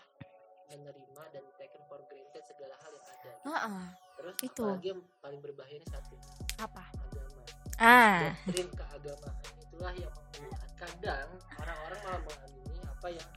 [0.76, 3.48] menerima dan taken for granted segala hal yang ada gitu.
[3.48, 3.86] Heeh,
[4.18, 4.66] terus itu.
[4.66, 6.16] apalagi yang paling berbahaya ini satu
[6.58, 7.42] apa agama
[7.78, 11.30] ah doktrin keagamaan itulah yang membuat kadang
[11.60, 13.30] orang-orang malah mengamini apa yang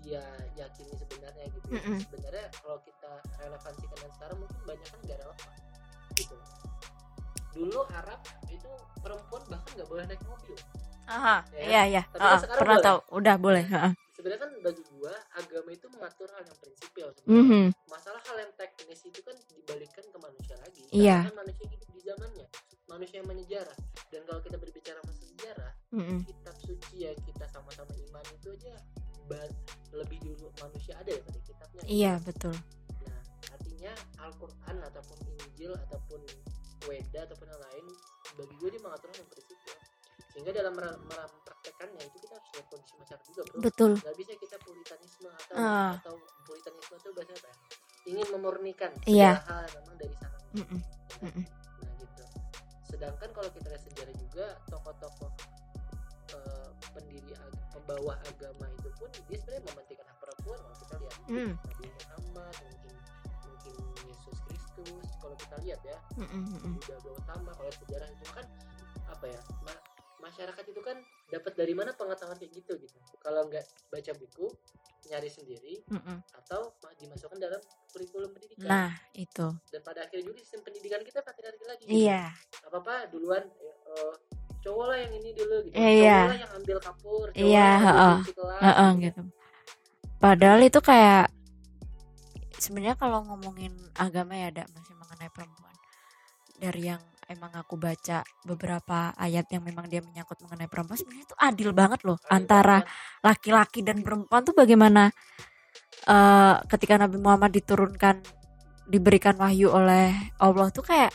[0.00, 0.24] dia
[0.56, 1.80] yakini sebenarnya gitu ya.
[1.80, 1.98] Mm-mm.
[2.08, 5.54] sebenarnya kalau kita relevansikan dengan sekarang mungkin banyak kan nggak relevan
[6.16, 6.36] gitu
[7.50, 8.70] dulu Arab itu
[9.02, 10.58] perempuan bahkan nggak boleh naik mobil
[11.10, 12.86] Aha, Ya, iya iya tapi Heeh, sekarang pernah boleh.
[12.86, 13.64] tahu udah boleh
[14.14, 17.40] sebenarnya kan bagi gua agama itu mengatur hal yang prinsipil sebenarnya.
[17.42, 17.64] Mhm.
[17.88, 21.18] masalah hal yang teknis itu kan dibalikkan ke manusia lagi Iya.
[21.18, 22.46] karena kan manusia hidup di zamannya
[22.86, 26.18] manusia yang menyejarah dan kalau kita berbicara masa sejarah Mm-mm.
[26.22, 28.74] kitab suci ya kita sama-sama iman itu aja
[29.90, 32.54] lebih dulu manusia ada daripada kitabnya iya betul
[33.02, 33.20] nah
[33.50, 35.16] artinya Al-Quran ataupun
[35.48, 36.20] Injil ataupun
[36.84, 37.84] Weda ataupun yang lain
[38.34, 39.76] bagi gue dia mengatur hal yang prinsipil
[40.30, 44.56] sehingga dalam mempraktekannya itu kita harus lihat kondisi masyarakat juga bro betul nggak bisa kita
[44.58, 45.92] puritanisme atau Ah.
[45.98, 46.14] atau
[46.44, 47.56] puritanisme itu bahasa apa ya?
[48.06, 50.80] ingin memurnikan segala hal yang memang dari sana Mm-mm.
[51.20, 51.44] Mm-mm.
[51.80, 52.22] nah gitu
[52.86, 55.30] sedangkan kalau kita lihat sejarah juga tokoh-tokoh
[56.30, 61.16] eh, pendiri ag- pembawa agama itu pun dia sebenarnya mementingkan hak perempuan kalau kita lihat
[61.30, 61.52] Mm.
[61.54, 62.94] Nabi Muhammad mungkin
[63.44, 66.72] mungkin Yesus Kristus kalau kita lihat ya Mm-mm, mm-mm.
[66.74, 68.46] Buddha Gautama kalau sejarah itu kan
[69.06, 69.40] apa ya
[70.20, 70.96] masyarakat itu kan
[71.28, 74.46] dapat dari mana pengetahuan kayak gitu gitu kalau nggak baca buku
[75.08, 76.18] nyari sendiri Mm-mm.
[76.36, 81.24] atau ma- dimasukkan dalam kurikulum pendidikan nah itu dan pada akhirnya juga sistem pendidikan kita
[81.24, 82.30] patriarki lagi iya
[82.62, 84.14] apa apa duluan eh,
[84.60, 86.14] cowok lah yang ini dulu gitu iya.
[86.14, 88.16] cowok lah yang ambil kapur cowok Iya, lah yang ambil heeh.
[88.20, 89.02] kunci kelas, Heeh, gitu.
[89.08, 89.22] gitu
[90.20, 91.24] padahal itu kayak
[92.60, 95.72] sebenarnya kalau ngomongin agama ya ada masih mengenai perempuan
[96.60, 97.00] dari yang
[97.30, 102.00] emang aku baca beberapa ayat yang memang dia menyangkut mengenai perempuan sebenarnya itu adil banget
[102.02, 102.82] loh Adil antara
[103.22, 105.14] laki-laki dan perempuan tuh bagaimana
[106.10, 108.40] eh, ketika Nabi Muhammad diturunkan
[108.90, 110.10] diberikan wahyu oleh
[110.42, 111.14] Allah tuh kayak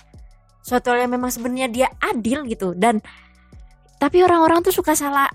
[0.64, 2.72] suatu hal yang memang sebenarnya dia adil gitu.
[2.72, 3.04] Dan
[4.00, 5.28] tapi orang-orang tuh suka salah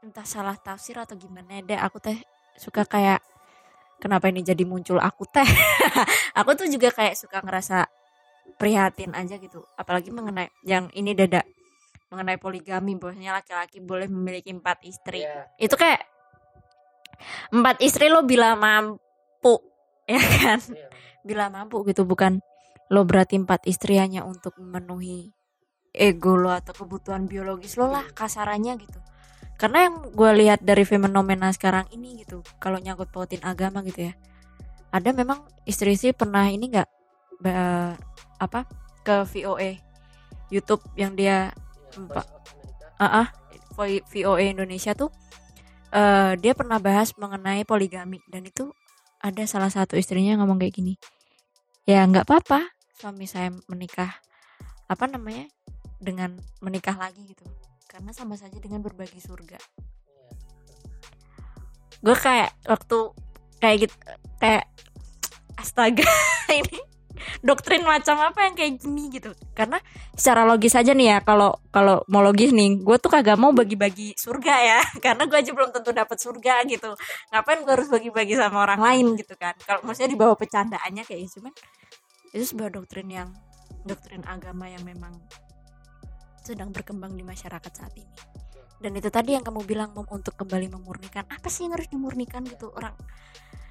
[0.00, 2.16] entah salah tafsir atau gimana deh aku teh
[2.60, 3.18] suka kayak
[3.98, 5.02] kenapa ini jadi muncul?
[5.02, 5.44] Aku teh
[6.38, 7.90] aku tuh juga kayak suka ngerasa
[8.56, 9.64] prihatin aja gitu.
[9.74, 11.42] Apalagi mengenai yang ini dada
[12.12, 15.26] mengenai poligami bahwasanya laki-laki boleh memiliki empat istri.
[15.26, 15.50] Iya.
[15.58, 16.06] itu kayak
[17.50, 19.58] empat istri lo bila mampu
[20.10, 20.62] ya kan?
[20.62, 20.88] Iya,
[21.26, 22.38] bila mampu gitu bukan
[22.92, 25.32] lo berarti empat istri hanya untuk memenuhi
[25.90, 29.00] ego lo atau kebutuhan biologis lo lah kasarannya gitu.
[29.54, 34.14] Karena yang gue lihat dari fenomena sekarang ini gitu kalau nyangkut pautin agama gitu ya
[34.94, 36.90] ada memang istri-istri pernah ini nggak
[38.44, 38.68] apa
[39.04, 39.80] ke VOA
[40.52, 41.52] YouTube yang dia
[43.00, 43.28] ah ah,
[43.74, 45.10] Vo- VOA Indonesia tuh
[45.94, 48.18] eh dia pernah bahas mengenai poligami.
[48.26, 48.70] Dan itu
[49.22, 50.94] ada salah satu istrinya ngomong kayak gini
[51.84, 52.64] ya nggak apa-apa
[52.96, 54.12] suami saya menikah
[54.88, 55.48] apa namanya
[56.00, 57.44] dengan menikah lagi gitu.
[57.88, 59.56] Karena sama saja dengan berbagi surga.
[59.56, 59.82] Iya.
[62.04, 62.98] gue kayak waktu
[63.64, 63.96] kayak gitu
[64.36, 64.68] kayak
[65.56, 66.04] astaga
[66.52, 66.78] ini
[67.40, 69.30] doktrin macam apa yang kayak gini gitu.
[69.54, 69.78] Karena
[70.14, 74.14] secara logis aja nih ya kalau kalau mau logis nih gue tuh kagak mau bagi-bagi
[74.18, 74.80] surga ya.
[75.04, 76.94] Karena gue aja belum tentu dapat surga gitu.
[77.30, 79.54] Ngapain gue harus bagi-bagi sama orang lain gitu kan?
[79.62, 81.54] Kalau maksudnya di bawah pecandaannya kayak gitu cuman
[82.34, 83.28] itu sebuah doktrin yang
[83.86, 85.14] doktrin agama yang memang
[86.44, 88.14] sedang berkembang di masyarakat saat ini.
[88.84, 91.24] Dan itu tadi yang kamu bilang Mom, untuk kembali memurnikan.
[91.30, 92.68] Apa sih yang harus dimurnikan gitu?
[92.74, 92.92] Orang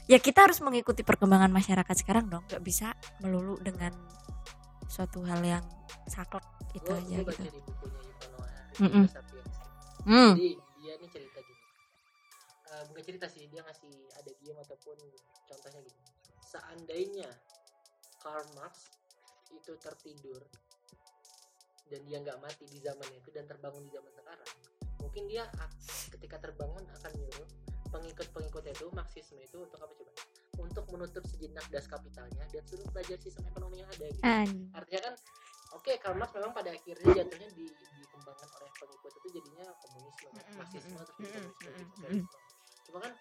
[0.05, 2.91] ya kita harus mengikuti perkembangan masyarakat sekarang dong nggak bisa
[3.23, 3.91] melulu dengan
[4.91, 5.63] suatu hal yang
[6.05, 6.43] saklek
[6.75, 9.53] itu Gua- aja gua gitu di bukunya Yuval Noah Sapiens.
[10.03, 10.33] hmm.
[10.35, 10.49] Jadi
[10.83, 11.61] dia nih cerita gini.
[12.73, 14.97] Eh, bukan cerita sih, dia ngasih ada diem ataupun
[15.47, 16.01] contohnya gini.
[16.43, 17.29] Seandainya
[18.19, 18.91] Karl Marx
[19.53, 20.41] itu tertidur
[21.87, 24.51] dan dia nggak mati di zaman itu dan terbangun di zaman sekarang,
[24.99, 25.45] mungkin dia
[26.09, 27.49] ketika terbangun akan nyuruh
[27.93, 30.11] pengikut-pengikut itu Marxisme itu untuk apa coba?
[30.57, 34.25] Untuk menutup sejenak das kapitalnya dan suruh belajar sistem ekonomi yang ada gitu.
[34.25, 35.13] An- artinya kan
[35.77, 37.65] oke Karl Marx memang pada akhirnya jatuhnya di,
[38.01, 42.37] dikembangkan oleh pengikut itu jadinya komunisme Mm-mm, marxisme mm-mm, terus komunisme gitu, sosialisme
[42.89, 43.13] cuma kan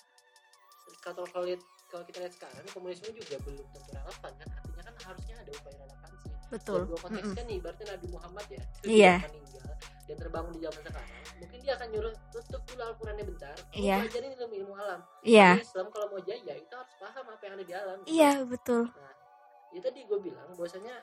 [1.03, 1.25] kalau
[1.93, 4.49] kalau kita lihat sekarang komunisme juga belum tentu relevan kan?
[4.49, 6.22] Artinya kan harusnya ada upaya relevansi
[6.53, 7.39] betul dua konteks Mm-mm.
[7.39, 9.15] kan nih berarti Nabi Muhammad ya Iya.
[9.17, 11.09] dia meninggal dan terbangun di zaman sekarang
[11.41, 13.97] mungkin dia akan nyuruh tutup dulu Al-Qurannya bentar Iya.
[14.05, 17.55] pelajarin ilmu ilmu alam iya Tapi Islam kalau mau jaya itu harus paham apa yang
[17.57, 18.11] ada di alam gitu.
[18.11, 19.13] iya betul nah
[19.73, 20.95] itu tadi gue bilang bahwasanya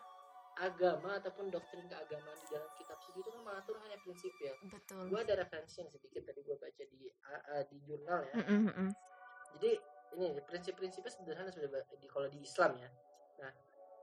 [0.60, 5.08] agama ataupun doktrin keagamaan di dalam kitab suci itu kan mengatur hanya prinsip ya betul
[5.08, 8.90] gue ada referensi yang sedikit tadi gue baca di a- di jurnal ya mm-mm.
[9.58, 9.72] jadi
[10.14, 12.90] ini prinsip-prinsipnya sederhana sudah di kalau di Islam ya
[13.40, 13.52] nah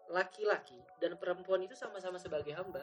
[0.08, 2.82] laki-laki dan perempuan itu sama-sama sebagai hamba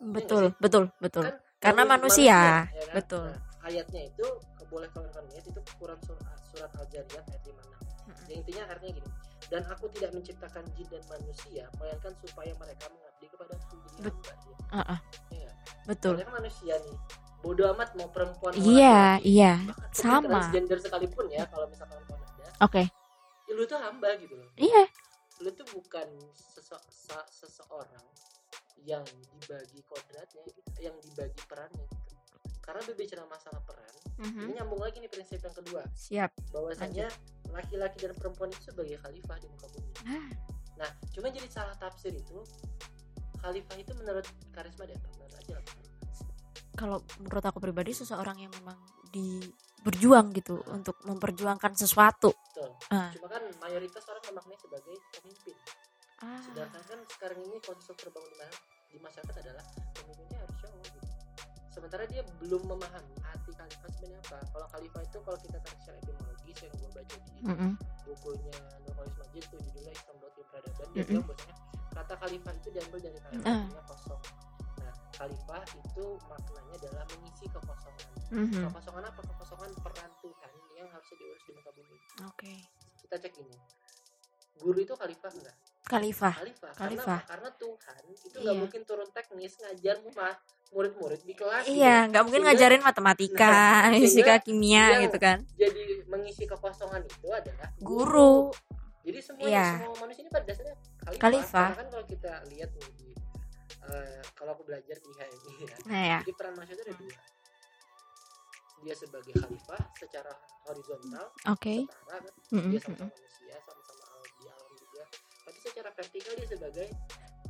[0.00, 2.94] betul betul betul Kan karena Kami manusia, ya kan?
[2.94, 4.26] betul Nah, ayatnya itu
[4.66, 7.56] boleh kalian lihat itu Quran surat, surat Al-Zariyat ayat 56
[8.04, 8.24] Mm-mm.
[8.28, 9.10] yang intinya artinya gini
[9.48, 14.12] dan aku tidak menciptakan jin dan manusia melainkan supaya mereka mengabdi kepada aku jadi Bet-
[14.12, 14.56] hamba ya.
[14.68, 15.00] Ah, ah.
[15.30, 15.50] Iya.
[15.84, 16.96] betul kan manusia nih
[17.40, 19.28] bodoh amat mau perempuan mau iya laki-laki.
[19.30, 19.52] iya
[19.92, 20.28] sama.
[20.42, 22.82] transgender sekalipun ya kalau misalkan kau ada oke
[23.44, 24.84] ya lu tuh hamba gitu loh iya
[25.44, 26.88] lu tuh bukan sese-
[27.28, 28.00] seseorang
[28.80, 32.12] yang dibagi kodratnya gitu, yang dibagi perannya gitu.
[32.58, 33.92] Karena berbicara masalah peran
[34.24, 34.40] Mhm.
[34.40, 35.84] ini nyambung lagi nih prinsip yang kedua.
[35.92, 36.30] Siap.
[36.48, 37.12] Bahwasanya
[37.52, 39.92] laki-laki dan perempuan itu sebagai khalifah di muka bumi.
[40.08, 40.28] Ah.
[40.74, 42.42] nah cuma jadi salah tafsir itu
[43.38, 45.54] khalifah itu menurut karisma dia menurut aja
[46.74, 48.74] kalau menurut aku pribadi seseorang yang memang
[49.14, 49.38] di
[49.84, 53.12] berjuang gitu untuk memperjuangkan sesuatu betul Ah.
[53.12, 55.56] cuma kan mayoritas orang memaknai sebagai pemimpin
[56.20, 56.40] ah.
[56.40, 58.48] sedangkan kan sekarang ini konsep terbangun di,
[58.90, 61.00] di masyarakat adalah pemimpinnya harus cowok gitu
[61.70, 65.96] sementara dia belum memahami arti khalifah sebenarnya apa kalau khalifah itu kalau kita tarik secara
[66.00, 67.70] etimologis yang gue baca di Mm-mm.
[68.06, 71.08] bukunya Nurholis Majid tuh judulnya Islam Doktrin Peradaban dia Mm-mm.
[71.10, 71.56] bilang bahwasanya
[71.94, 74.22] kata khalifah itu diambil dari kata artinya kosong
[75.14, 78.06] khalifah itu maknanya adalah mengisi kekosongan.
[78.30, 78.62] Mhm.
[78.66, 79.20] kekosongan apa?
[79.24, 81.96] Kekosongan peran Tuhan yang harusnya diurus di muka bumi.
[82.24, 82.54] Oke.
[83.00, 83.56] Kita cek ini.
[84.54, 86.32] Guru itu khalifah enggak khalifah.
[86.32, 87.20] Khalifah, Khalifah.
[87.28, 88.56] Karena, karena Tuhan itu nggak Iya.
[88.56, 90.32] mungkin turun teknis ngajar mah
[90.72, 91.68] murid-murid di kelas.
[91.68, 93.52] Iya nggak mungkin Sehingga- ngajarin matematika
[93.84, 95.44] Nah, fisika kimia gitu kan.
[95.54, 98.48] jadi mengisi kekosongan itu adalah guru.
[99.04, 99.66] Jadi semua Iya.
[99.76, 100.74] semua manusia ini pada dasarnya
[101.04, 101.68] khalifah, Khalifah.
[101.68, 103.08] Karena kan kalau kita lihat nih di
[103.92, 105.76] eh, kalau aku belajar di HMI ya.
[105.88, 106.18] Nah ya.
[106.24, 107.16] Jadi peran manusia itu ada dua.
[108.84, 110.32] Dia sebagai khalifah secara
[110.68, 111.74] horizontal oke.
[111.88, 112.32] setara kan?
[112.52, 113.16] Dia sama-sama mm-mm.
[113.16, 115.02] manusia sama-sama al- di alam juga.
[115.44, 116.86] Tapi secara vertikal dia sebagai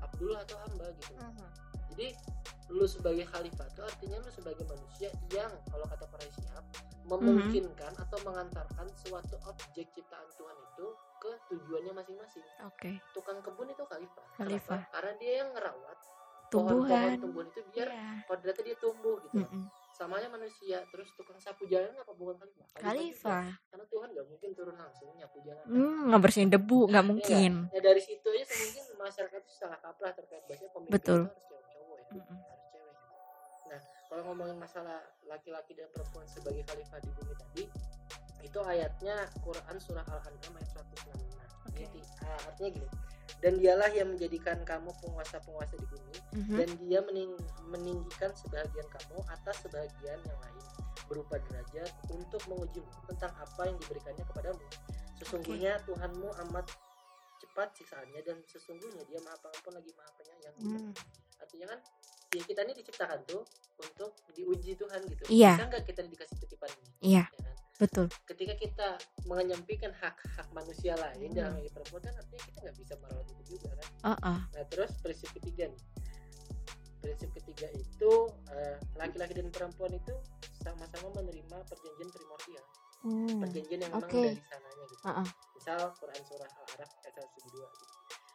[0.02, 1.12] Abdullah atau hamba gitu.
[1.94, 2.08] Jadi
[2.72, 6.64] lu sebagai khalifah itu artinya lu sebagai manusia yang kalau kata para siap
[7.04, 10.86] memungkinkan atau mengantarkan suatu objek ciptaan Tuhan itu
[11.20, 12.44] ke tujuannya masing-masing.
[12.64, 12.96] Oke.
[13.12, 14.26] Tukang kebun itu khalifah.
[14.40, 14.80] Khalifah.
[14.88, 15.98] Karena dia yang ngerawat
[16.54, 18.08] tumbuhan tumbuhan itu biar Iya.
[18.24, 19.62] kodratnya dia tumbuh gitu Mm-mm.
[19.90, 22.78] samanya manusia terus tukang sapu jalan apa bukan khalifah juga.
[22.78, 27.10] khalifah karena Tuhan nggak mungkin turun langsung nyapu jalan hmm nggak bersihin debu nggak Iya
[27.10, 27.52] mungkin?
[27.68, 31.20] Ya dari situ aja mungkin masyarakat itu salah kaprah terkait bahasanya pemimpin Betul.
[31.20, 32.38] itu harus cowok-cowok ya, Mm-mm.
[32.40, 32.96] harus cewek.
[33.64, 37.62] Nah, kalau ngomongin masalah laki-laki dan perempuan sebagai khalifah di bumi tadi,
[38.44, 41.16] itu ayatnya Quran surah Al-An'am ayat 165.
[41.64, 41.80] Oke.
[41.80, 42.88] Jadi, ah, artinya gini.
[43.40, 46.56] Dan dialah yang menjadikan kamu penguasa-penguasa di bumi Mhm.
[46.56, 50.64] dan dia mening- meninggikan sebahagian kamu atas sebahagian yang lain
[51.04, 54.64] berupa derajat untuk mengujimu tentang apa yang diberikannya kepadamu.
[55.20, 56.66] Sesungguhnya Tuhanmu amat
[57.36, 60.56] cepat siksaannya dan sesungguhnya dia maha pengampun lagi maha penyayang.
[60.64, 60.90] Hmm.
[61.38, 61.80] Artinya kan
[62.32, 63.42] ya kita ini diciptakan tuh
[63.78, 65.22] untuk diuji Tuhan gitu.
[65.28, 65.52] Iya.
[65.54, 66.90] Bisa nggak kita dikasih titipan ini?
[67.04, 67.53] iya Ya kan?
[67.76, 68.88] Betul Ketika kita
[69.24, 71.36] menyampaikan hak-hak manusia lain Hmm.
[71.36, 73.88] dalam hal perempuan kan artinya kita nggak bisa merawat itu juga kan.
[74.04, 75.82] oh oh Nah terus prinsip ketiga nih
[77.00, 78.12] Prinsip ketiga itu
[78.50, 80.14] eh, Laki-laki dan perempuan itu
[80.56, 82.64] Sama-sama menerima perjanjian primordial
[83.04, 83.36] Hmm.
[83.36, 84.32] Perjanjian yang memang Oke.
[84.32, 85.28] dari sananya gitu Uh-uh.
[85.52, 87.84] Misal Quran Surah Al-Araf ayat 172 gitu.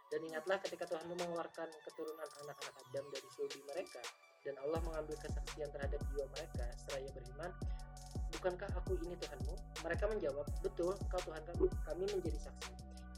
[0.09, 3.97] Dan ingatlah ketika Tuhan mengeluarkan keturunan anak-anak Adam dari sulbi mereka
[4.41, 7.49] Dan Allah mengambil kesaksian terhadap jiwa mereka Seraya beriman
[8.39, 9.53] Bukankah aku ini Tuhanmu?
[9.83, 12.71] Mereka menjawab Betul, kau Tuhan kami Kami menjadi saksi.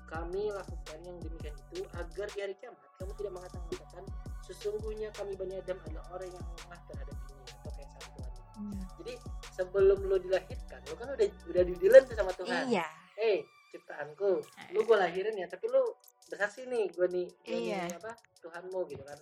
[0.09, 4.03] Kami lakukan yang demikian itu Agar di hari kiamat Kamu tidak mengatakan
[4.41, 8.31] Sesungguhnya kami Bani Adam adalah orang yang lemah terhadap ini Atau kayak sama Tuhan.
[8.57, 8.81] Hmm.
[8.97, 9.13] Jadi
[9.53, 12.63] sebelum lo dilahirkan Lo kan udah udah didilen tuh sama Tuhan.
[12.67, 12.87] Iya.
[13.21, 13.39] Eh
[13.71, 14.43] ciptaanku
[14.75, 15.79] lu gue lahirin ya tapi lu
[16.27, 17.87] bersaksi nih gue nih Iya.
[17.87, 18.11] nih apa
[18.43, 19.15] Tuhanmu gitu kan.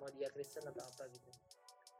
[0.00, 1.28] Mau dia Kristen atau apa gitu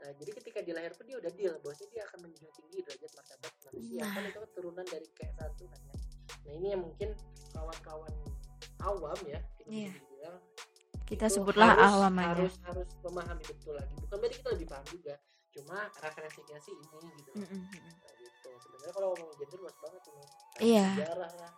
[0.01, 3.11] nah jadi ketika dia lahir pun dia udah deal bahwasanya dia akan menjunjung tinggi derajat
[3.13, 4.11] martabat manusia Nah.
[4.11, 5.95] kan itu kan turunan dari keesaan Tuhan ya
[6.41, 7.09] nah ini yang mungkin
[7.53, 8.15] kawan-kawan
[8.81, 9.91] awam ya kita Iya.
[9.91, 10.37] bisa dibilang
[11.05, 14.67] kita itu sebutlah harus, awam aja harus harus memahami betul lagi bukan berarti kita lebih
[14.67, 15.15] paham juga
[15.51, 17.93] cuma referensinya sih ini gitu Mm-mm, mm-mm.
[17.93, 18.51] Nah, gitu.
[18.57, 20.23] Sebenarnya kalau ngomong gender luas banget ini.
[20.23, 20.87] Kayak Iya.
[20.95, 21.53] Sejarah lah.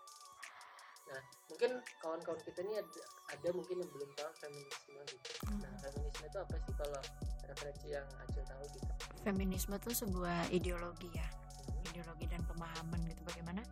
[1.04, 5.76] nah mungkin kawan-kawan kita ini ada, ada mungkin yang belum tahu feminisme gitu nah Hmm.
[5.78, 7.02] feminisme itu apa sih kalau
[7.46, 8.90] referensi yang Acil tahu gitu.
[9.22, 11.26] Feminisme tuh sebuah ideologi ya.
[11.26, 11.88] Hmm.
[11.92, 13.22] ideologi dan pemahaman gitu.
[13.26, 13.62] Bagaimana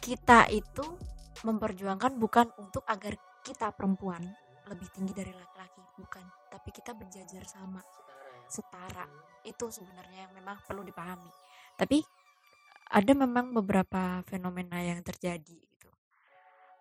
[0.00, 0.84] kita itu
[1.44, 4.24] memperjuangkan bukan untuk agar kita perempuan
[4.68, 6.24] lebih tinggi dari laki-laki bukan.
[6.48, 8.48] Tapi kita berjajar sama setara ya.
[8.48, 9.04] setara.
[9.04, 9.32] Hmm.
[9.44, 11.28] itu sebenarnya yang memang perlu dipahami.
[11.76, 12.00] Tapi
[12.94, 15.90] ada memang beberapa fenomena yang terjadi gitu.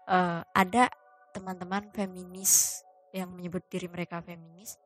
[0.08, 0.92] Eh, ada
[1.34, 4.78] teman-teman feminis yang menyebut diri mereka feminis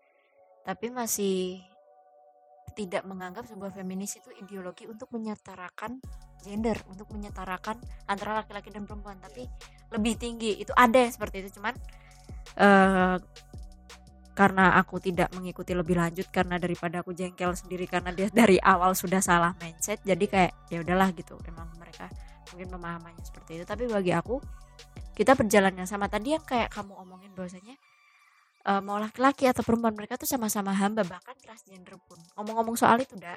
[0.68, 1.64] tapi masih
[2.76, 6.04] tidak menganggap sebuah feminis itu ideologi untuk menyetarakan
[6.44, 9.18] gender untuk menyetarakan antara laki-laki dan perempuan.
[9.18, 9.48] Tapi
[9.96, 11.58] lebih tinggi itu ada yang seperti itu.
[11.58, 11.74] Cuman
[12.60, 13.18] eh
[14.38, 18.94] karena aku tidak mengikuti lebih lanjut karena daripada aku jengkel sendiri karena dia dari awal
[18.94, 21.40] sudah salah mindset jadi kayak ya udahlah gitu.
[21.50, 22.06] Emang mereka
[22.54, 23.66] mungkin pemahamannya seperti itu.
[23.66, 24.38] Tapi bagi aku
[25.18, 26.06] kita berjalannya sama.
[26.06, 27.74] Tadi yang kayak kamu omongin bahwasanya
[28.68, 32.20] eh, mau laki-laki atau perempuan mereka tuh sama-sama hamba bahkan transgender pun.
[32.36, 33.36] Ngomong-ngomong soal itu dah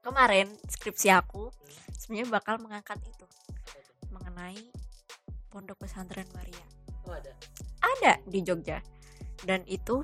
[0.00, 1.52] kemarin skripsi aku
[1.92, 3.26] sebenarnya bakal mengangkat itu
[4.14, 4.58] mengenai
[5.52, 6.66] pondok pesantren Waria.
[7.06, 7.32] Oh ada?
[7.82, 8.82] Ada di Jogja.
[9.44, 10.02] Dan itu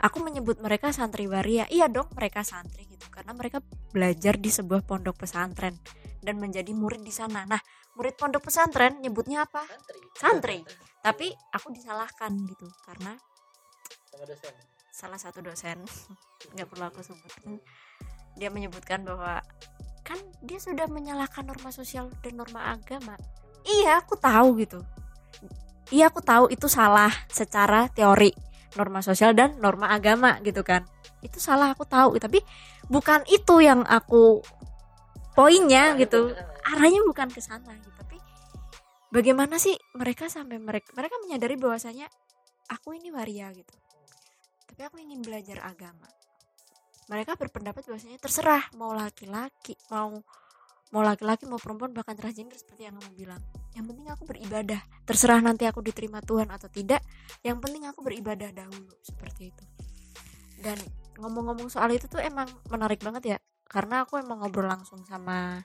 [0.00, 1.68] aku menyebut mereka santri waria.
[1.68, 3.60] Iya dong mereka santri gitu karena mereka
[3.92, 5.76] belajar di sebuah pondok pesantren
[6.24, 7.44] dan menjadi murid di sana.
[7.44, 7.60] Nah
[7.98, 9.62] murid pondok pesantren nyebutnya apa?
[9.68, 10.00] Santri.
[10.16, 10.60] Santri.
[11.00, 13.16] tapi aku disalahkan gitu karena
[14.10, 14.54] sama dosen.
[14.90, 15.78] Salah satu dosen.
[16.54, 17.62] Nggak perlu aku sebutkan
[18.38, 19.42] dia menyebutkan bahwa
[20.06, 23.14] kan dia sudah menyalahkan norma sosial dan norma agama.
[23.62, 24.82] Iya aku tahu gitu.
[25.94, 28.30] Iya aku tahu itu salah secara teori
[28.78, 30.86] norma sosial dan norma agama gitu kan.
[31.22, 32.42] Itu salah aku tahu tapi
[32.90, 34.42] bukan itu yang aku
[35.34, 36.34] poinnya gitu.
[36.34, 37.90] itu arahnya bukan ke sana gitu.
[37.94, 38.16] Tapi
[39.14, 42.10] bagaimana sih mereka sampai mereka mereka menyadari bahwasanya
[42.70, 43.74] aku ini waria gitu
[44.80, 46.08] tapi aku ingin belajar agama.
[47.12, 50.24] Mereka berpendapat bahwasanya terserah mau laki-laki mau
[50.88, 53.44] mau laki-laki mau perempuan bahkan transgender seperti yang kamu bilang.
[53.76, 54.80] Yang penting aku beribadah.
[55.04, 57.04] Terserah nanti aku diterima Tuhan atau tidak
[57.44, 59.64] yang penting aku beribadah dahulu seperti itu.
[60.64, 60.80] Dan
[61.20, 63.38] ngomong-ngomong soal itu tuh emang menarik banget ya
[63.68, 65.60] karena aku emang ngobrol langsung sama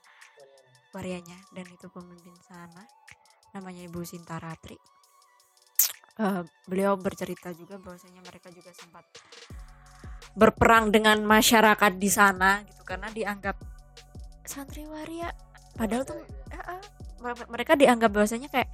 [0.91, 2.84] warianya dan itu pemimpin sana
[3.56, 4.43] namanya Ibu Sinta
[6.15, 9.04] Eh, beliau bercerita juga bahwasanya mereka juga sempat
[10.32, 13.60] berperang dengan masyarakat di sana gitu karena dianggap
[14.47, 15.28] santri waria
[15.75, 16.15] padahal tuh
[16.56, 16.84] eh,
[17.19, 18.71] mere- mereka dianggap bahwasanya kayak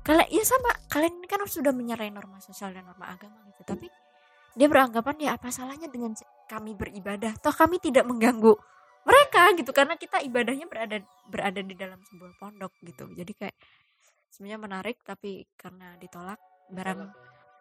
[0.00, 3.92] kalian ya sama kalian kan sudah menyerahi norma sosial dan norma agama gitu tapi
[4.56, 6.16] dia beranggapan ya apa salahnya dengan
[6.48, 7.36] kami beribadah?
[7.38, 8.56] Toh kami tidak mengganggu
[9.04, 10.98] mereka gitu karena kita ibadahnya berada
[11.28, 13.06] berada di dalam sebuah pondok gitu.
[13.12, 13.54] Jadi kayak
[14.32, 17.10] sebenarnya menarik tapi karena ditolak barang ya.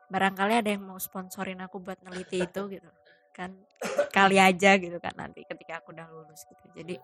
[0.08, 2.90] barangkali ada yang mau sponsorin aku buat neliti itu gitu
[3.36, 3.54] kan
[4.10, 6.66] kali aja gitu kan nanti ketika aku udah lulus gitu.
[6.74, 6.96] Jadi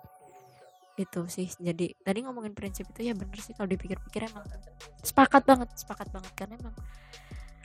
[0.93, 4.45] itu sih jadi tadi ngomongin prinsip itu ya bener sih kalau dipikir-pikir emang
[5.01, 6.73] sepakat banget sepakat banget kan emang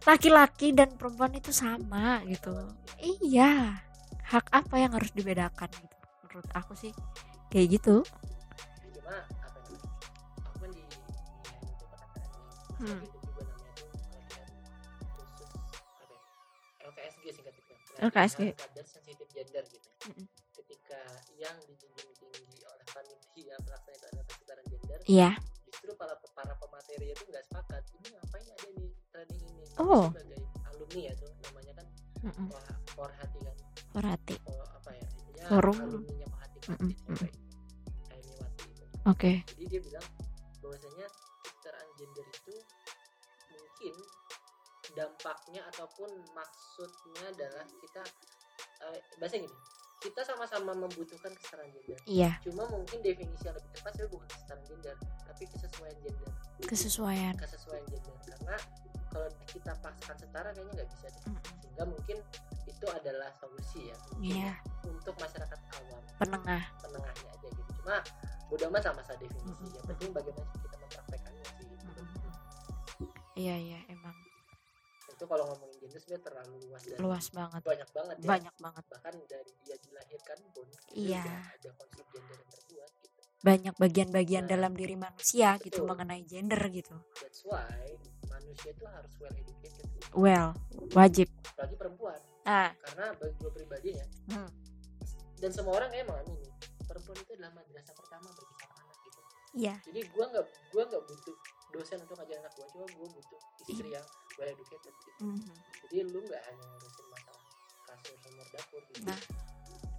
[0.09, 2.53] laki-laki dan perempuan itu sama gitu.
[3.01, 3.85] Iya
[4.29, 6.93] hak apa yang harus dibedakan gitu menurut aku sih
[7.49, 8.05] kayak gitu.
[8.97, 9.17] Cuma
[17.99, 18.41] LKSG.
[18.87, 19.89] Sensitif gender gitu.
[20.55, 21.01] Ketika
[21.39, 25.31] yang dijunjung tinggi oleh panitia pelaksana itu kesetaraan gender iya.
[25.67, 29.65] justru para para pemateri itu nggak sepakat ini ngapain ada nih training ini?
[29.75, 30.07] Tapi Oh.
[30.11, 31.87] sebagai alumni ya tuh namanya kan
[33.47, 33.57] kan.
[34.47, 35.77] Oh, apa ya intinya Forum.
[35.79, 37.31] kan sampai
[39.09, 39.33] oke.
[39.57, 40.07] Jadi dia bilang
[40.61, 41.07] bahwasanya
[41.43, 42.55] kesetaraan gender itu
[43.49, 43.95] mungkin
[44.99, 48.03] dampaknya ataupun maksudnya adalah kita
[48.83, 49.55] eh, bahasa gini
[49.99, 51.99] kita sama-sama membutuhkan kesetaraan gender.
[52.07, 52.39] Iya.
[52.47, 56.31] Cuma mungkin definisi yang lebih tepat sebenarnya bukan kesetaraan gender tapi kesesuaian gender.
[56.63, 57.35] Kesesuaian.
[57.35, 58.15] Kesesuaian gender.
[58.23, 58.57] Karena
[59.11, 61.23] kalau kita paksakan setara kayaknya nggak bisa deh.
[61.59, 62.17] Sehingga mungkin
[62.71, 64.53] itu adalah solusi ya iya.
[64.87, 66.03] untuk masyarakat awam.
[66.23, 66.63] Penengah.
[66.79, 67.71] Penengahnya aja gitu.
[67.83, 67.99] Cuma
[68.79, 69.51] amat sama sama definisi.
[69.51, 69.75] Mm-mm.
[69.75, 71.67] yang penting bagaimana kita mempraktekannya sih.
[71.67, 71.87] Gitu.
[71.91, 72.33] Mm-mm.
[73.35, 74.15] iya iya emang
[75.19, 78.85] itu kalau ngomongin gender sebenarnya terlalu luas dan luas banget banyak banget ya banyak banget
[78.87, 81.23] bahkan dari dia dilahirkan pun Iya.
[81.27, 84.51] ada konsep gender yang terbuat gitu banyak bagian-bagian Nah.
[84.51, 85.91] dalam diri manusia gitu Betul.
[85.91, 87.67] mengenai gender gitu that's why
[88.29, 90.07] manusia itu harus well educated gitu.
[90.15, 90.49] well
[90.93, 94.49] wajib apalagi perempuan ah karena bagi gue pribadi ya Hmm.
[95.37, 96.47] dan semua orang kayak mengamini
[96.83, 99.21] perempuan itu adalah madrasah pertama bagi seorang anak gitu
[99.55, 99.75] Iya.
[99.83, 101.37] jadi gua nggak gua nggak butuh
[101.69, 104.07] dosen untuk ngajarin anak gua cuma gua butuh istri yang
[104.39, 105.21] well educated gitu.
[105.21, 105.55] Mhm.
[105.85, 107.43] jadi lu nggak hanya ngurusin masalah
[107.85, 109.21] kasur sama dapur gitu Nah.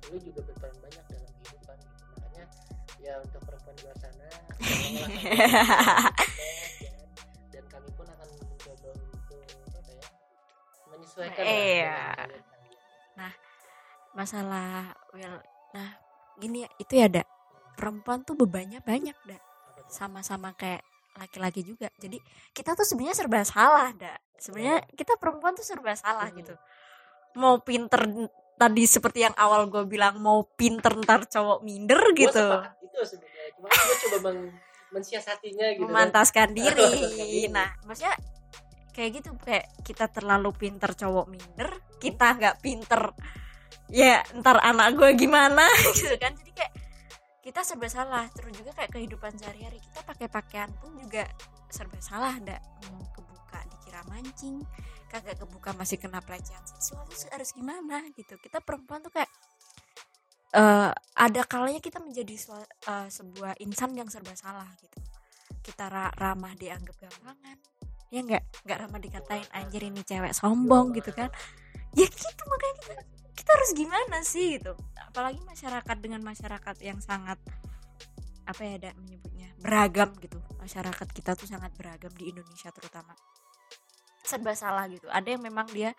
[0.10, 2.46] lu juga berperan banyak dalam kehidupan gitu makanya
[2.98, 4.28] ya untuk perempuan di luar sana
[7.50, 10.08] dan kami pun akan mencoba untuk apa ya
[10.90, 12.00] menyesuaikan lah Iya.
[12.18, 13.34] kalian-kalian.
[14.10, 14.82] masalah
[15.14, 15.38] well
[15.70, 15.90] nah
[16.36, 17.28] gini ya itu ya dak
[17.76, 19.42] perempuan tuh bebannya banyak dak
[19.88, 20.82] sama-sama kayak
[21.16, 21.90] laki-laki juga.
[21.96, 26.36] Jadi kita tuh sebenarnya serba salah dak sebenarnya kita perempuan tuh serba salah Mhm.
[26.38, 26.54] gitu.
[27.36, 28.02] Mau pinter
[28.56, 32.46] tadi seperti yang awal gue bilang mau pinter ntar cowok minder Gua gitu.
[32.84, 33.48] itu sebenarnya.
[33.56, 34.54] Cuma gue coba meng-
[34.90, 35.90] mensiasatinya gitu kan.
[35.92, 37.48] Memantaskan diri.
[37.48, 38.16] nah maksudnya
[38.90, 43.16] kayak gitu kayak kita terlalu pinter cowok minder kita nggak pinter
[43.88, 45.66] ya ntar anak gue gimana?
[45.98, 46.32] Gitu kan.
[46.32, 46.72] Jadi kayak
[47.40, 48.26] kita serba salah.
[48.36, 51.28] Terus juga kayak kehidupan sehari-hari kita pakai pakaian pun juga
[51.70, 52.58] serba salah ada
[52.90, 54.66] mau kebuka dikira mancing
[55.10, 58.38] kagak kebuka masih kena pelecehan seksual terus harus gimana gitu.
[58.38, 59.30] Kita perempuan tuh kayak
[60.50, 62.34] eh ada kalanya kita menjadi
[62.90, 64.98] eh, sebuah insan yang serba salah gitu.
[65.62, 67.58] Kita ra- ramah dianggap gampangan
[68.10, 68.44] ya nggak?
[68.66, 71.30] Nggak ramah dikatain anjir ini cewek sombong gitu kan.
[71.98, 74.76] Ya gitu makanya kita kita harus gimana sih gitu.
[75.00, 77.40] Apalagi masyarakat dengan masyarakat yang sangat
[78.44, 80.44] apa ya ada menyebutnya beragam gitu.
[80.60, 83.16] Masyarakat kita tuh sangat beragam di Indonesia terutama.
[84.28, 85.08] Serba salah gitu.
[85.08, 85.96] Ada yang memang dia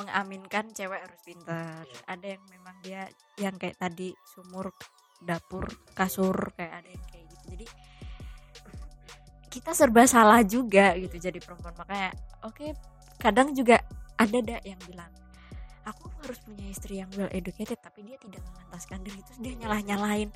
[0.00, 1.84] mengaminkan cewek harus pintar.
[1.84, 2.00] Iya.
[2.08, 3.02] ada yang memang dia
[3.36, 4.72] yang kayak tadi sumur
[5.20, 7.44] dapur kasur kayak ada yang kayak gitu.
[7.52, 7.66] Jadi
[9.50, 11.76] kita serba salah juga gitu jadi perempuan.
[11.76, 12.16] Makanya
[12.48, 12.72] oke
[13.20, 13.84] kadang juga
[14.16, 15.12] ada dak yang bilang
[15.84, 19.80] aku harus punya istri yang well educated tapi dia tidak memantaskan diri terus dia nyalah
[19.82, 20.30] nyalahin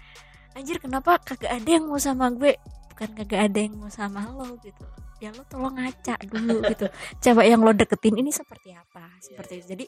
[0.54, 2.54] anjir kenapa kagak ada yang mau sama gue?
[2.94, 4.86] Bukan kagak ada yang mau sama lo gitu.
[5.18, 6.86] Ya lo tolong ngaca dulu gitu.
[7.18, 9.66] Cewek yang lo deketin ini seperti apa seperti itu.
[9.74, 9.84] jadi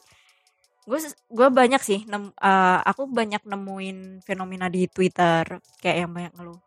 [0.87, 0.99] gue
[1.35, 5.43] gue banyak sih nem, eh, aku banyak nemuin fenomena di Twitter
[5.83, 6.59] kayak yang banyak ngeluh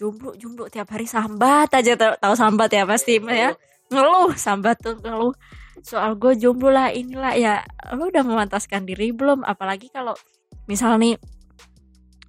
[0.00, 3.52] jomblo jomblo tiap hari sambat aja tau, tahu sambat ya pasti ya.
[3.92, 5.36] ngeluh sambat tuh ngeluh
[5.82, 7.54] soal gue jomblo lah inilah ya
[7.94, 9.42] lo udah memantaskan diri belum?
[9.42, 10.14] Apalagi kalau
[10.66, 11.16] misal nih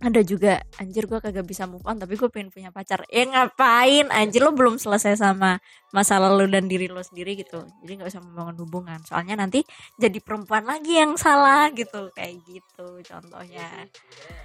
[0.02, 3.06] ada juga anjir gue kagak bisa move on tapi gue pengen punya pacar.
[3.14, 4.10] Ya ngapain?
[4.10, 5.62] Anjir lo belum selesai sama
[5.94, 7.62] masa lalu dan diri lo sendiri gitu.
[7.86, 8.98] Jadi nggak usah membangun hubungan.
[9.06, 9.62] Soalnya nanti
[10.02, 12.10] jadi perempuan lagi yang salah gitu.
[12.18, 14.42] Kayak gitu Iya contohnya sebenarnya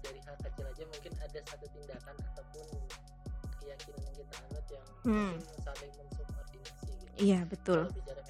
[0.00, 2.66] dari hal kecil aja mungkin ada satu tindakan ataupun
[3.60, 5.32] keyakinan yang kita anut yang Hmm.
[5.60, 7.12] saling mensubordinasi gitu.
[7.20, 7.80] iya betul.
[7.84, 8.22] Kalau bicara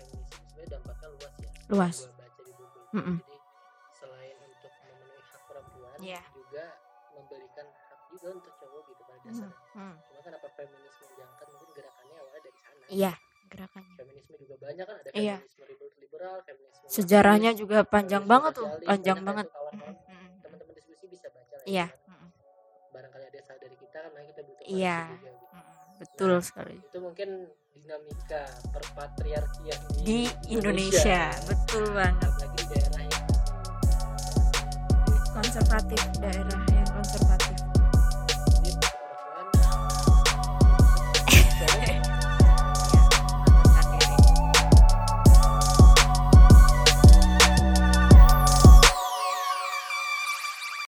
[0.64, 1.50] sebenarnya dampaknya luas ya.
[1.68, 1.96] Luas.
[1.98, 2.80] Gua baca di buku itu.
[2.94, 3.16] Mm-mm.
[3.18, 3.36] Jadi
[3.94, 6.22] selain untuk memenuhi hak perempuan, Iya.
[6.32, 6.64] juga
[7.14, 9.58] memberikan hak juga untuk cowok gitu pada Hmm, dasarnya.
[9.74, 9.94] hmm.
[10.04, 12.84] Cuma kan apa feminisme yang diangkat mungkin gerakannya awalnya dari sana.
[12.86, 13.12] iya
[13.44, 15.36] gerakannya Feminisme juga banyak kan ada Iya.
[15.38, 19.46] feminisme liber- liberal, feminisme sejarahnya marxis, juga panjang banget tuh panjang banyak banget.
[19.46, 22.12] Mm, mm, Teman-teman diskusi bisa baca lah iya ya kan.
[22.12, 22.28] mm,
[22.90, 24.98] Barangkali ada salah dari kita kan makanya kita butuh Iya.
[25.00, 25.54] koreksi juga gitu.
[25.54, 27.28] mm, betul sekali Itu mungkin
[27.74, 31.34] dinamika perpatriarkian di Indonesia.
[31.50, 32.30] Betul banget.
[32.30, 33.26] Apalagi di daerah yang
[35.34, 37.58] konservatif daerah yang konservatif